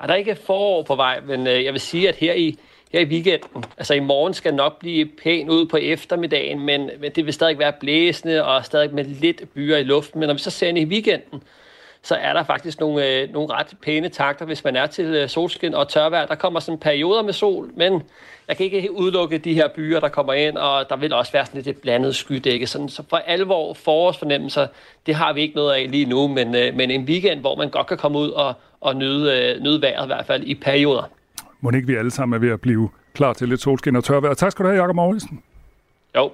[0.00, 2.58] Ej, der er ikke forår på vej, men øh, jeg vil sige, at her i,
[2.92, 7.12] her i weekenden, altså i morgen skal nok blive pænt ud på eftermiddagen, men, men
[7.12, 10.20] det vil stadig være blæsende og stadig med lidt byer i luften.
[10.20, 11.42] Men når vi så ser ind i weekenden,
[12.02, 15.28] så er der faktisk nogle, øh, nogle ret pæne takter, hvis man er til øh,
[15.28, 16.26] solskin og tørvejr.
[16.26, 18.02] Der kommer sådan perioder med sol, men
[18.48, 21.46] jeg kan ikke udelukke de her byer, der kommer ind, og der vil også være
[21.46, 22.66] sådan lidt et blandet skydække.
[22.66, 24.66] Sådan, så for alvor forårsfornemmelser,
[25.06, 27.70] det har vi ikke noget af lige nu, men, øh, men en weekend, hvor man
[27.70, 31.10] godt kan komme ud og, og nyde, øh, nyde vejret i hvert fald i perioder.
[31.60, 34.34] Må ikke vi alle sammen er ved at blive klar til lidt solskin og tørvejr.
[34.34, 35.42] Tak skal du have, Jakob Morgensen.
[36.16, 36.30] Jo.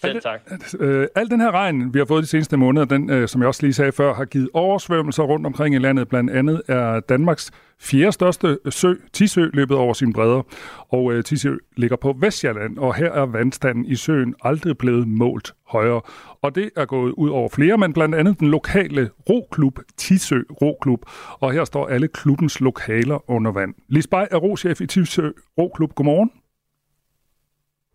[0.00, 0.40] Selv tak.
[0.78, 3.48] Øh, al den her regn, vi har fået de seneste måneder, den, øh, som jeg
[3.48, 6.08] også lige sagde før, har givet oversvømmelser rundt omkring i landet.
[6.08, 10.42] Blandt andet er Danmarks fjerde største sø, Tisø, løbet over sine bredder.
[10.88, 15.54] Og øh, Tisø ligger på Vestjylland, og her er vandstanden i søen aldrig blevet målt
[15.66, 16.00] højere.
[16.42, 21.00] Og det er gået ud over flere, men blandt andet den lokale roklub, Tisø Roklub.
[21.40, 23.74] Og her står alle klubbens lokaler under vand.
[23.88, 25.94] Lis Bay er rochef i Tisø Roklub.
[25.94, 26.30] Godmorgen.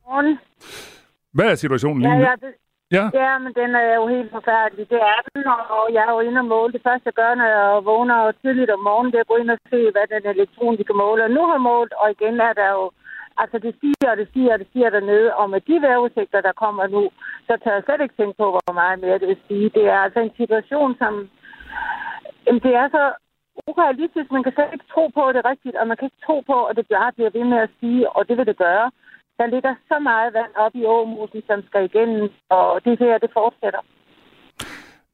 [0.06, 0.38] Morgen.
[1.34, 2.24] Hvad er situationen lige Ja, nu?
[2.28, 2.54] ja, det,
[2.98, 3.06] Ja.
[3.24, 4.90] ja, men den er jo helt forfærdelig.
[4.94, 5.44] Det er den,
[5.78, 6.74] og jeg er jo inde og måle.
[6.74, 9.52] Det første, jeg gør, når jeg vågner tidligt om morgenen, det er at gå ind
[9.56, 11.94] og se, hvad den elektroniske måler nu har målt.
[12.02, 12.86] Og igen er der jo,
[13.42, 15.36] altså det stiger, og det stiger, og det stiger dernede.
[15.40, 17.04] Og med de vejrudsigter, der kommer nu,
[17.48, 19.68] så tør jeg slet ikke tænke på, hvor meget mere det vil sige.
[19.78, 21.14] Det er altså en situation, som...
[22.46, 23.04] Jamen, det er så
[23.68, 24.32] urealistisk.
[24.32, 26.38] Man kan slet ikke tro på, at det er rigtigt, og man kan ikke tro
[26.52, 28.88] på, at det bare bliver ved med at stige, og det vil det gøre.
[29.42, 33.30] Der ligger så meget vand op i åmusen, som skal igennem, og det her, det
[33.34, 33.80] fortsætter.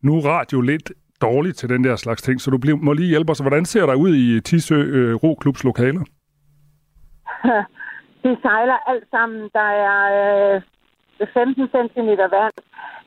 [0.01, 3.32] Nu radio lidt dårligt til den der slags ting, så du bliver- må lige hjælpe
[3.32, 3.39] os.
[3.39, 6.03] Hvordan ser der ud i Tisø øh, Roklubs lokaler?
[8.23, 9.49] det sejler alt sammen.
[9.53, 10.01] Der er
[10.55, 12.53] øh, 15 cm vand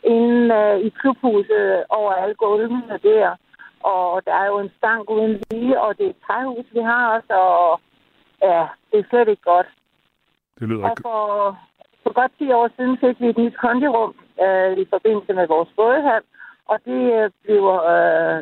[0.04, 3.36] inde øh, i klubhuset over alle gulvene der.
[3.80, 7.04] Og der er jo en stank uden lige, og det er et træhus, vi har
[7.16, 7.80] også, og
[8.42, 9.66] ja, det er slet ikke godt.
[10.60, 11.02] Det lyder Og ikke.
[11.08, 11.22] for,
[12.02, 15.70] for godt 10 år siden fik vi et nyt kondirum øh, i forbindelse med vores
[15.76, 16.22] bådehal,
[16.70, 18.38] og det øh, blev, øh,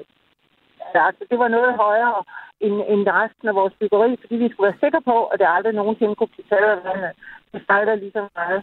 [1.08, 2.20] altså, det var noget højere
[2.60, 5.74] end, end resten af vores byggeri, fordi vi skulle være sikre på, at det aldrig
[5.74, 7.12] nogensinde kunne blive taget af vandet.
[7.52, 8.60] Det sejler lige så meget.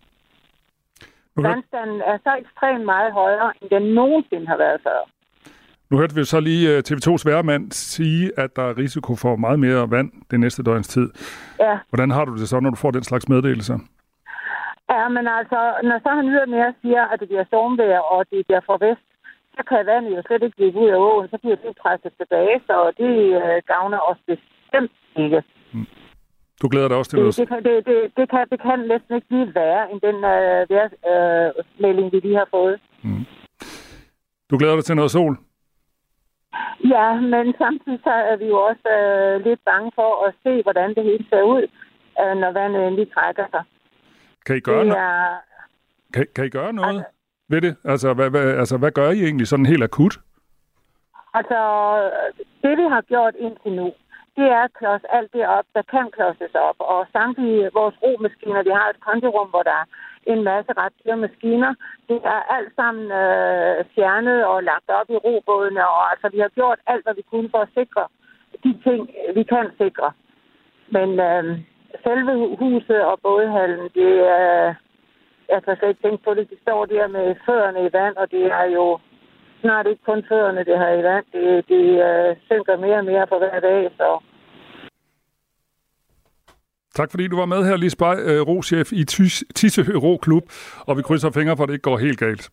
[1.36, 5.00] Vandstanden er så ekstremt meget højere, end den nogensinde har været før.
[5.90, 9.36] Nu hørte vi jo så lige øh, TV2's værmand sige, at der er risiko for
[9.36, 11.10] meget mere vand det næste døgns tid.
[11.60, 11.78] Ja.
[11.90, 13.78] Hvordan har du det så, når du får den slags meddelelser?
[14.90, 18.62] Ja, men altså, når så han ydermere siger, at det bliver stormvejr, og det bliver
[18.68, 19.08] fra vest,
[19.56, 22.56] så kan vandet jo slet ikke løbe ud af åen, så bliver det presset tilbage,
[22.68, 24.92] så det øh, gavner os bestemt
[25.24, 25.44] ikke.
[26.62, 29.16] Du glæder dig også til Det, det, kan, det, det, det, kan, det kan næsten
[29.16, 32.80] ikke blive værre, end den øh, vejrsmelding, vi lige har fået.
[34.50, 35.34] Du glæder dig til noget sol?
[36.94, 40.96] Ja, men samtidig så er vi jo også øh, lidt bange for at se, hvordan
[40.96, 41.64] det hele ser ud,
[42.22, 43.64] øh, når vandet endelig trækker sig.
[44.46, 45.36] Kan I gøre, det no- er,
[46.14, 47.06] kan, kan I gøre noget
[47.50, 47.76] ved det?
[47.86, 50.18] Altså hvad, hvad, altså, hvad gør I egentlig sådan helt akut?
[51.34, 51.60] Altså,
[52.64, 53.94] det vi har gjort indtil nu,
[54.38, 56.76] det er at klodse alt det op, der kan klodses op.
[56.80, 59.86] Og samtidig vores romaskiner, vi har et kontorum, hvor der er
[60.34, 61.74] en masse ret dyre maskiner.
[62.10, 65.88] Det er alt sammen øh, fjernet og lagt op i robådene.
[65.88, 68.04] Og altså, vi har gjort alt, hvad vi kunne for at sikre
[68.64, 69.02] de ting,
[69.36, 70.12] vi kan sikre.
[70.96, 71.60] Men øh,
[72.04, 74.74] selve huset og bådhallen, det er...
[75.50, 76.50] jeg kan slet ikke tænke på det.
[76.50, 79.00] De står der med fødderne i vand, og det er jo
[79.66, 81.26] snart ikke kun fødderne, det har i vand.
[81.36, 84.10] Det, det øh, synker mere og mere for hver dag, så
[87.00, 90.44] Tak fordi du var med her, Lis Bay, øh, rochef i Tys- Tisø Roklub,
[90.88, 92.50] og vi krydser fingre for, at det ikke går helt galt.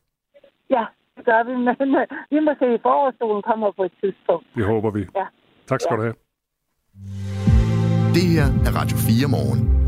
[0.70, 0.84] ja,
[1.16, 1.52] det gør vi.
[1.56, 4.46] Men øh, vi må se, at forårssolen kommer på et tidspunkt.
[4.56, 5.00] Det håber vi.
[5.16, 5.26] Ja.
[5.66, 6.14] Tak skal du have.
[8.16, 9.82] Det her er Radio 4 morgen.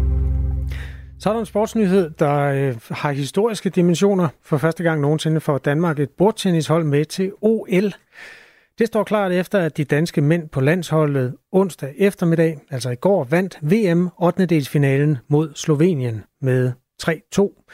[1.25, 4.29] Så er der en sportsnyhed, der øh, har historiske dimensioner.
[4.43, 7.93] For første gang nogensinde får Danmark et bordtennishold med til OL.
[8.79, 13.25] Det står klart efter, at de danske mænd på landsholdet onsdag eftermiddag, altså i går,
[13.25, 14.47] vandt VM 8.
[14.47, 16.73] delsfinalen mod Slovenien med
[17.03, 17.65] 3-2.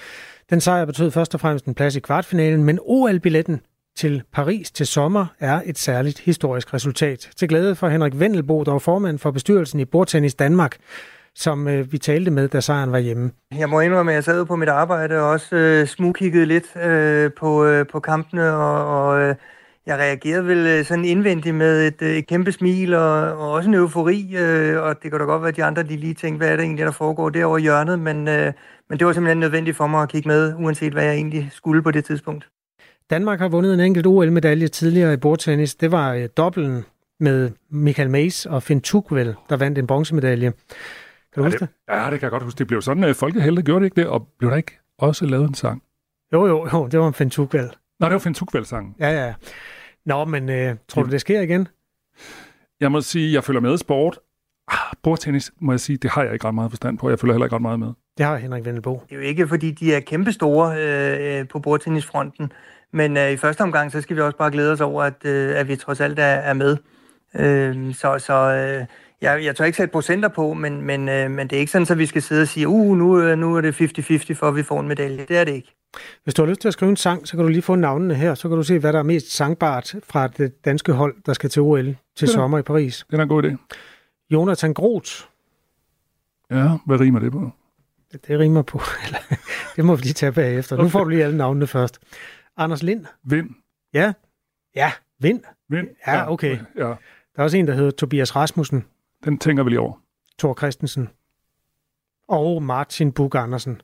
[0.51, 3.61] Den sejr betød først og fremmest en plads i kvartfinalen, men OL-billetten
[3.97, 7.31] til Paris til sommer er et særligt historisk resultat.
[7.37, 10.77] Til glæde for Henrik Vendelbo, der er formand for bestyrelsen i Bordtennis Danmark,
[11.35, 13.31] som øh, vi talte med, da sejren var hjemme.
[13.59, 17.31] Jeg må indrømme, at jeg sad på mit arbejde og også øh, smugkiggede lidt øh,
[17.33, 19.35] på, øh, på kampene, og, og øh,
[19.87, 23.69] jeg reagerede vel øh, sådan indvendigt med et, øh, et kæmpe smil og, og også
[23.69, 26.39] en eufori, øh, og det kan da godt være, at de andre de lige tænkte,
[26.39, 28.53] hvad er det egentlig, der foregår derovre i hjørnet, men, øh,
[28.89, 31.83] men det var simpelthen nødvendigt for mig at kigge med, uanset hvad jeg egentlig skulle
[31.83, 32.49] på det tidspunkt.
[33.11, 35.75] Danmark har vundet en enkelt OL-medalje tidligere i bordtennis.
[35.75, 36.85] Det var øh, dobbelen
[37.21, 40.53] med Michael Mays og Finn Tugvel, der vandt en bronzemedalje.
[41.35, 42.59] Kan du Ja, huske det, ja, det kan jeg godt huske.
[42.59, 45.49] Det blev sådan, at folkehelte gjorde det ikke det, og blev der ikke også lavet
[45.49, 45.83] en sang?
[46.33, 47.71] Jo, jo, jo, det var en Finn Tugvel.
[48.01, 48.95] Nå, det var Finn Tugvel-sangen.
[49.01, 49.35] Ja, ja.
[50.07, 51.69] Nå, men øh, tror du, det sker igen?
[52.81, 54.19] Jeg må sige, jeg følger med i sport.
[54.69, 57.11] Ah, bordtennis, må jeg sige, det har jeg ikke ret meget forstand på.
[57.11, 57.93] Jeg følger heller ikke ret meget med.
[58.19, 59.03] Det har Henrik Vendelbo.
[59.09, 62.53] Det er jo ikke, fordi de er kæmpestore øh, på bordtennisfronten,
[62.93, 65.59] men øh, i første omgang, så skal vi også bare glæde os over, at, øh,
[65.59, 66.77] at vi trods alt er, er med.
[67.35, 68.87] Øh, så så øh,
[69.21, 71.87] jeg, jeg tør ikke sætte procenter på, men, men, øh, men det er ikke sådan,
[71.91, 74.57] at vi skal sidde og sige, uh, nu, øh, nu er det 50-50 for, at
[74.57, 75.25] vi får en medalje.
[75.29, 75.75] Det er det ikke.
[76.25, 78.15] Hvis du har lyst til at skrive en sang, så kan du lige få navnene
[78.15, 81.33] her, så kan du se, hvad der er mest sangbart fra det danske hold, der
[81.33, 83.05] skal til OL til er- sommer i Paris.
[83.11, 83.57] Det er en god idé.
[84.31, 85.11] Jonathan Groth,
[86.51, 87.51] Ja, hvad rimer det på?
[88.27, 89.19] det rimer på, eller,
[89.77, 90.77] det må vi lige tage bagefter.
[90.77, 90.91] Nu Okay.
[90.91, 91.99] får du lige alle navnene først.
[92.57, 93.05] Anders Lind.
[93.25, 93.51] Vind.
[93.95, 94.13] Ja,
[94.77, 95.41] ja, Vind.
[95.69, 95.89] Vind.
[96.07, 96.59] Ja, okay.
[96.79, 96.97] Ja, Der
[97.37, 98.85] er også en, der hedder Tobias Rasmussen,
[99.25, 99.93] den tænker vi lige over.
[100.39, 101.09] Thor Christensen
[102.29, 103.81] og Martin Bug Andersen.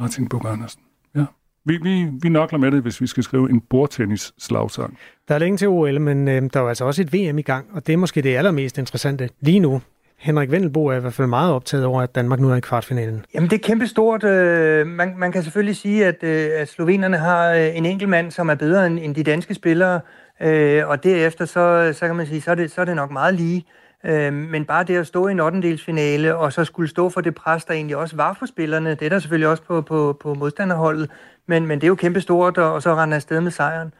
[0.00, 0.82] Martin Bug Andersen.
[1.16, 1.24] Ja.
[1.64, 4.98] Vi, vi, vi nokler med det, hvis vi skal skrive en bordtennis-slagsang.
[5.28, 7.66] Der er længe til OL, men øh, der er altså også et VM i gang,
[7.72, 9.82] og det er måske det allermest interessante lige nu.
[10.20, 13.24] Henrik Vendelbo er i hvert fald meget optaget over, at Danmark nu er i kvartfinalen.
[13.34, 14.24] Jamen, det er kæmpestort.
[14.24, 18.30] Øh, man, man kan selvfølgelig sige, at, øh, at slovenerne har øh, en enkelt mand,
[18.30, 20.00] som er bedre end, end de danske spillere,
[20.42, 23.10] øh, og derefter så, så kan man sige, så er det, så er det nok
[23.10, 23.66] meget lige.
[24.04, 26.36] Øh, men bare det at stå i en 8.
[26.36, 29.08] og så skulle stå for det pres, der egentlig også var for spillerne, det er
[29.08, 31.10] der selvfølgelig også på, på, på modstanderholdet,
[31.46, 33.94] men, men det er jo kæmpestort, og, og så rende afsted med sejren.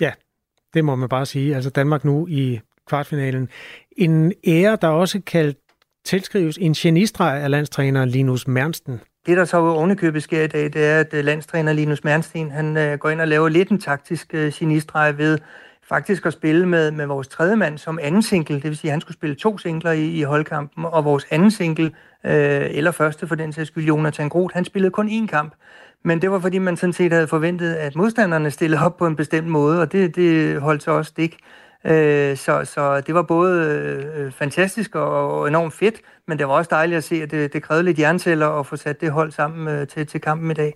[0.00, 0.12] Ja,
[0.74, 1.54] det må man bare sige.
[1.54, 3.48] Altså Danmark nu i kvartfinalen.
[3.96, 5.54] En ære, der også kan
[6.04, 9.00] tilskrives en genistreg af landstræner Linus Mernsten.
[9.26, 12.76] Det, der så ovenikøbet sker i dag, det er, at øh, landstræner Linus Mernsten, han
[12.76, 15.38] øh, går ind og laver lidt en taktisk øh, genistreg ved
[15.90, 18.92] faktisk at spille med, med vores tredje mand som anden single, det vil sige, at
[18.92, 21.90] han skulle spille to singler i, i holdkampen, og vores anden single,
[22.24, 25.54] øh, eller første for den sags skyld, Jonathan Groth, han spillede kun én kamp.
[26.04, 29.16] Men det var, fordi man sådan set havde forventet, at modstanderne stillede op på en
[29.16, 31.36] bestemt måde, og det, det holdt så også stik.
[31.84, 33.64] Øh, så, så det var både
[34.16, 35.94] øh, fantastisk og, og enormt fedt,
[36.28, 38.76] men det var også dejligt at se, at det, det krævede lidt jernceller at få
[38.76, 40.74] sat det hold sammen øh, til, til kampen i dag.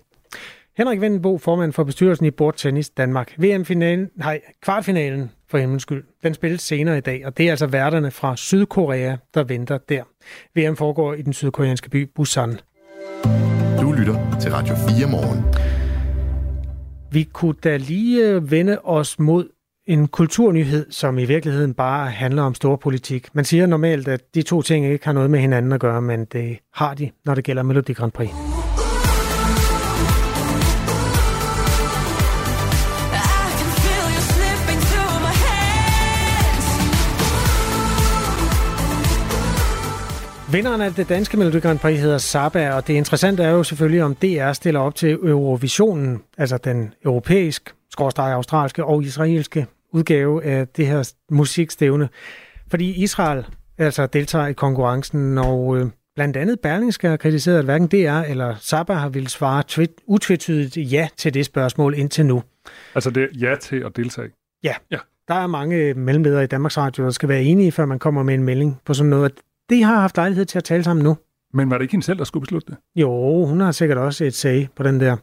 [0.77, 3.33] Henrik Vendelbo, formand for bestyrelsen i Bordtennis Danmark.
[3.37, 7.67] VM-finalen, nej, kvartfinalen for himmelens skyld, den spilles senere i dag, og det er altså
[7.67, 10.03] værterne fra Sydkorea, der venter der.
[10.55, 12.49] VM foregår i den sydkoreanske by Busan.
[13.81, 15.45] Du lytter til Radio 4 morgen.
[17.11, 19.49] Vi kunne da lige øh, vende os mod
[19.87, 23.27] en kulturnyhed, som i virkeligheden bare handler om storpolitik.
[23.33, 26.25] Man siger normalt, at de to ting ikke har noget med hinanden at gøre, men
[26.25, 28.29] det har de, når det gælder Melodi Grand Prix.
[40.55, 44.03] Vinderen af det danske Melodi Grand Prix hedder Saba, og det interessante er jo selvfølgelig,
[44.03, 50.67] om DR stiller op til Eurovisionen, altså den europæisk, skorstræk australske og israelske udgave af
[50.67, 52.09] det her musikstævne.
[52.67, 53.45] Fordi Israel
[53.77, 55.85] altså deltager i konkurrencen, og øh,
[56.15, 60.91] blandt andet Berlingske har kritiseret, at hverken DR eller Saba har ville svare twit- utvetydigt
[60.91, 62.43] ja til det spørgsmål indtil nu.
[62.95, 64.29] Altså det er ja til at deltage.
[64.63, 64.73] Ja.
[64.91, 64.97] ja.
[65.27, 68.33] Der er mange mellemledere i Danmarks Radio, der skal være enige, før man kommer med
[68.33, 69.31] en melding på sådan noget.
[69.69, 71.17] Det har haft lejlighed til at tale sammen nu.
[71.53, 72.77] Men var det ikke hende selv, der skulle beslutte det?
[73.01, 75.17] Jo, hun har sikkert også et sag på den der.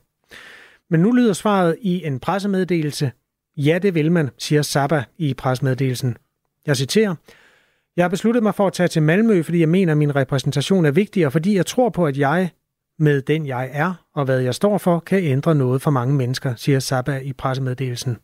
[0.91, 3.13] Men nu lyder svaret i en pressemeddelelse.
[3.57, 6.17] Ja, det vil man, siger Saba i pressemeddelelsen.
[6.67, 7.15] Jeg citerer.
[7.97, 10.85] Jeg har besluttet mig for at tage til Malmø, fordi jeg mener, at min repræsentation
[10.85, 12.51] er vigtig, og fordi jeg tror på, at jeg
[12.99, 16.55] med den jeg er og hvad jeg står for, kan ændre noget for mange mennesker,
[16.55, 18.19] siger Saba i pressemeddelelsen.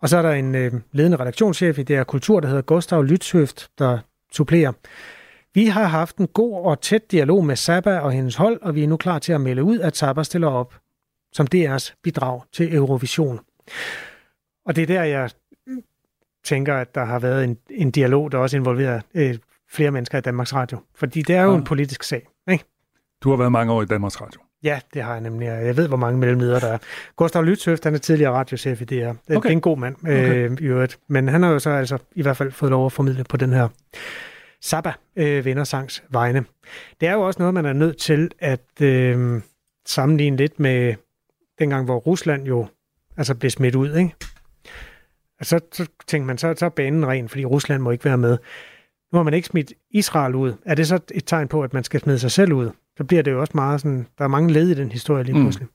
[0.00, 3.68] Og så er der en øh, ledende redaktionschef i DR Kultur, der hedder Gustav Lytshøft,
[3.78, 3.98] der
[4.32, 4.72] supplerer.
[5.58, 8.82] Vi har haft en god og tæt dialog med Saba og hendes hold, og vi
[8.84, 10.74] er nu klar til at melde ud, at Saba stiller op
[11.32, 13.40] som DR's bidrag til Eurovision.
[14.66, 15.30] Og det er der, jeg
[16.44, 19.38] tænker, at der har været en, en dialog, der også involverer øh,
[19.70, 20.78] flere mennesker i Danmarks Radio.
[20.94, 21.56] Fordi det er jo Ja.
[21.56, 22.28] en politisk sag.
[22.50, 22.64] Ikke?
[23.22, 24.40] Du har været mange år i Danmarks Radio.
[24.62, 25.46] Ja, det har jeg nemlig.
[25.46, 26.78] Jeg ved, hvor mange mellemledere der er.
[27.16, 28.94] Gustav Lytshøft, han er tidligere radiochef i DR.
[28.94, 29.36] Det, okay.
[29.36, 29.42] Okay.
[29.42, 30.98] det er en god mand, øh, i øvrigt.
[31.08, 33.52] Men han har jo så altså i hvert fald fået lov at formidle på den
[33.52, 33.68] her
[34.62, 36.44] Saba øh, vindersangs vegne.
[37.00, 39.40] Det er jo også noget, man er nødt til at øh,
[39.86, 40.94] sammenligne lidt med
[41.58, 42.66] dengang, hvor Rusland jo
[43.16, 44.14] altså blev smidt ud, ikke?
[45.40, 48.18] Og så, så tænkte man, så, så er banen ren, fordi Rusland må ikke være
[48.18, 48.38] med.
[49.12, 50.52] Nu har man ikke smidt Israel ud.
[50.66, 52.70] Er det så et tegn på, at man skal smide sig selv ud?
[52.96, 55.34] Så bliver det jo også meget sådan, der er mange led i den historie lige
[55.36, 55.42] Mm.
[55.42, 55.68] pludselig.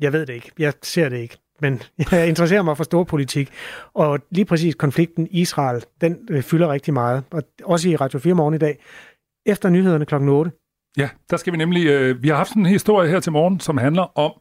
[0.00, 0.50] Jeg ved det ikke.
[0.58, 1.38] Jeg ser det ikke.
[1.60, 1.82] Men
[2.12, 3.50] jeg interesserer mig for storpolitik.
[3.94, 7.24] Og lige præcis konflikten Israel, den øh, fylder rigtig meget.
[7.30, 8.78] Og også i Radio 4 morgen i dag,
[9.46, 10.50] efter nyhederne klokken 8.
[10.98, 11.86] Ja, der skal vi nemlig...
[11.86, 14.32] Øh, vi har haft sådan en historie her til morgen, som handler om,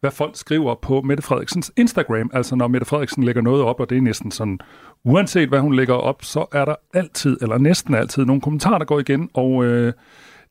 [0.00, 2.30] hvad folk skriver på Mette Frederiksens Instagram.
[2.32, 4.58] Altså når Mette Frederiksen lægger noget op, og det er næsten sådan,
[5.04, 8.84] uanset hvad hun lægger op, så er der altid, eller næsten altid, nogle kommentarer, der
[8.84, 9.28] går igen.
[9.34, 9.92] Og øh,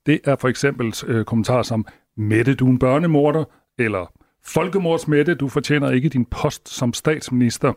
[0.05, 1.85] det er for eksempel øh, kommentarer som,
[2.17, 3.43] Mette, du er en børnemorder,
[3.79, 4.11] eller
[4.53, 7.73] Folkemords Mette, du fortjener ikke din post som statsminister.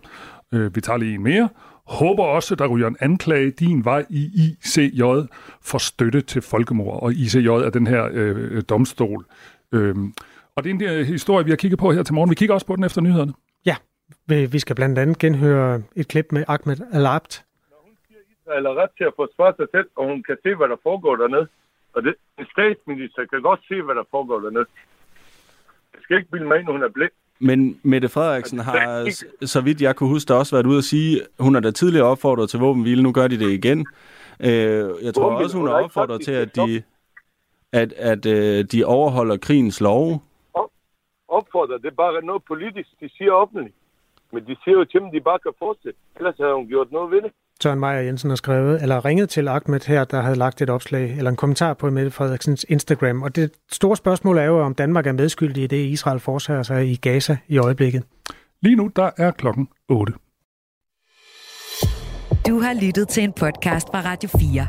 [0.54, 1.48] Øh, vi tager lige en mere.
[1.86, 5.02] Håber også, der ryger en anklage din vej i ICJ
[5.62, 7.02] for støtte til folkemord.
[7.02, 9.24] Og ICJ er den her øh, domstol.
[9.72, 9.94] Øh,
[10.56, 12.30] Og det er en øh, historie, vi har kigget på her til morgen.
[12.30, 13.32] Vi kigger også på den efter nyhederne.
[13.66, 13.76] Ja,
[14.26, 17.44] vi skal blandt andet genhøre et klip med Ahmed Alabt.
[18.40, 21.16] Israel har ret til at forsvare sig selv, og hun kan se, hvad der foregår
[21.16, 21.46] dernede.
[21.94, 24.66] Og det, en statsminister kan godt se, hvad der foregår dernede.
[26.03, 27.11] Skal ikke bilde mig ind, hun er blind.
[27.40, 29.09] Men Mette Frederiksen har,
[29.46, 32.50] så vidt jeg kunne huske, også været ude at sige, hun har da tidligere opfordret
[32.50, 33.86] til våbenhvile, nu gør de det igen.
[34.40, 36.82] Øh, jeg tror også, hun har opfordret til, at de,
[37.72, 40.20] at, at øh, de overholder krigens love.
[41.28, 43.74] Opfordrer, det er bare noget politisk, de siger offentligt.
[44.32, 45.98] Men de siger jo til dem, de bare kan fortsætte.
[46.16, 47.32] Ellers havde hun gjort noget ved det.
[47.62, 51.16] Søren Meier Jensen har skrevet, eller ringet til Ahmed her, der havde lagt et opslag,
[51.16, 53.22] eller en kommentar på Mette Frederiksens Instagram.
[53.22, 56.88] Og det store spørgsmål er jo, om Danmark er medskyldig i det, Israel foretager sig
[56.88, 58.02] i Gaza i øjeblikket.
[58.62, 60.12] Lige nu, der er klokken 8.
[62.48, 64.66] Du har lyttet til en podcast fra Radio 4.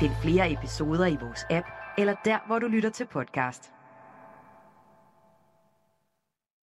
[0.00, 1.66] Find flere episoder i vores app,
[1.98, 3.79] eller der, hvor du lytter til podcast.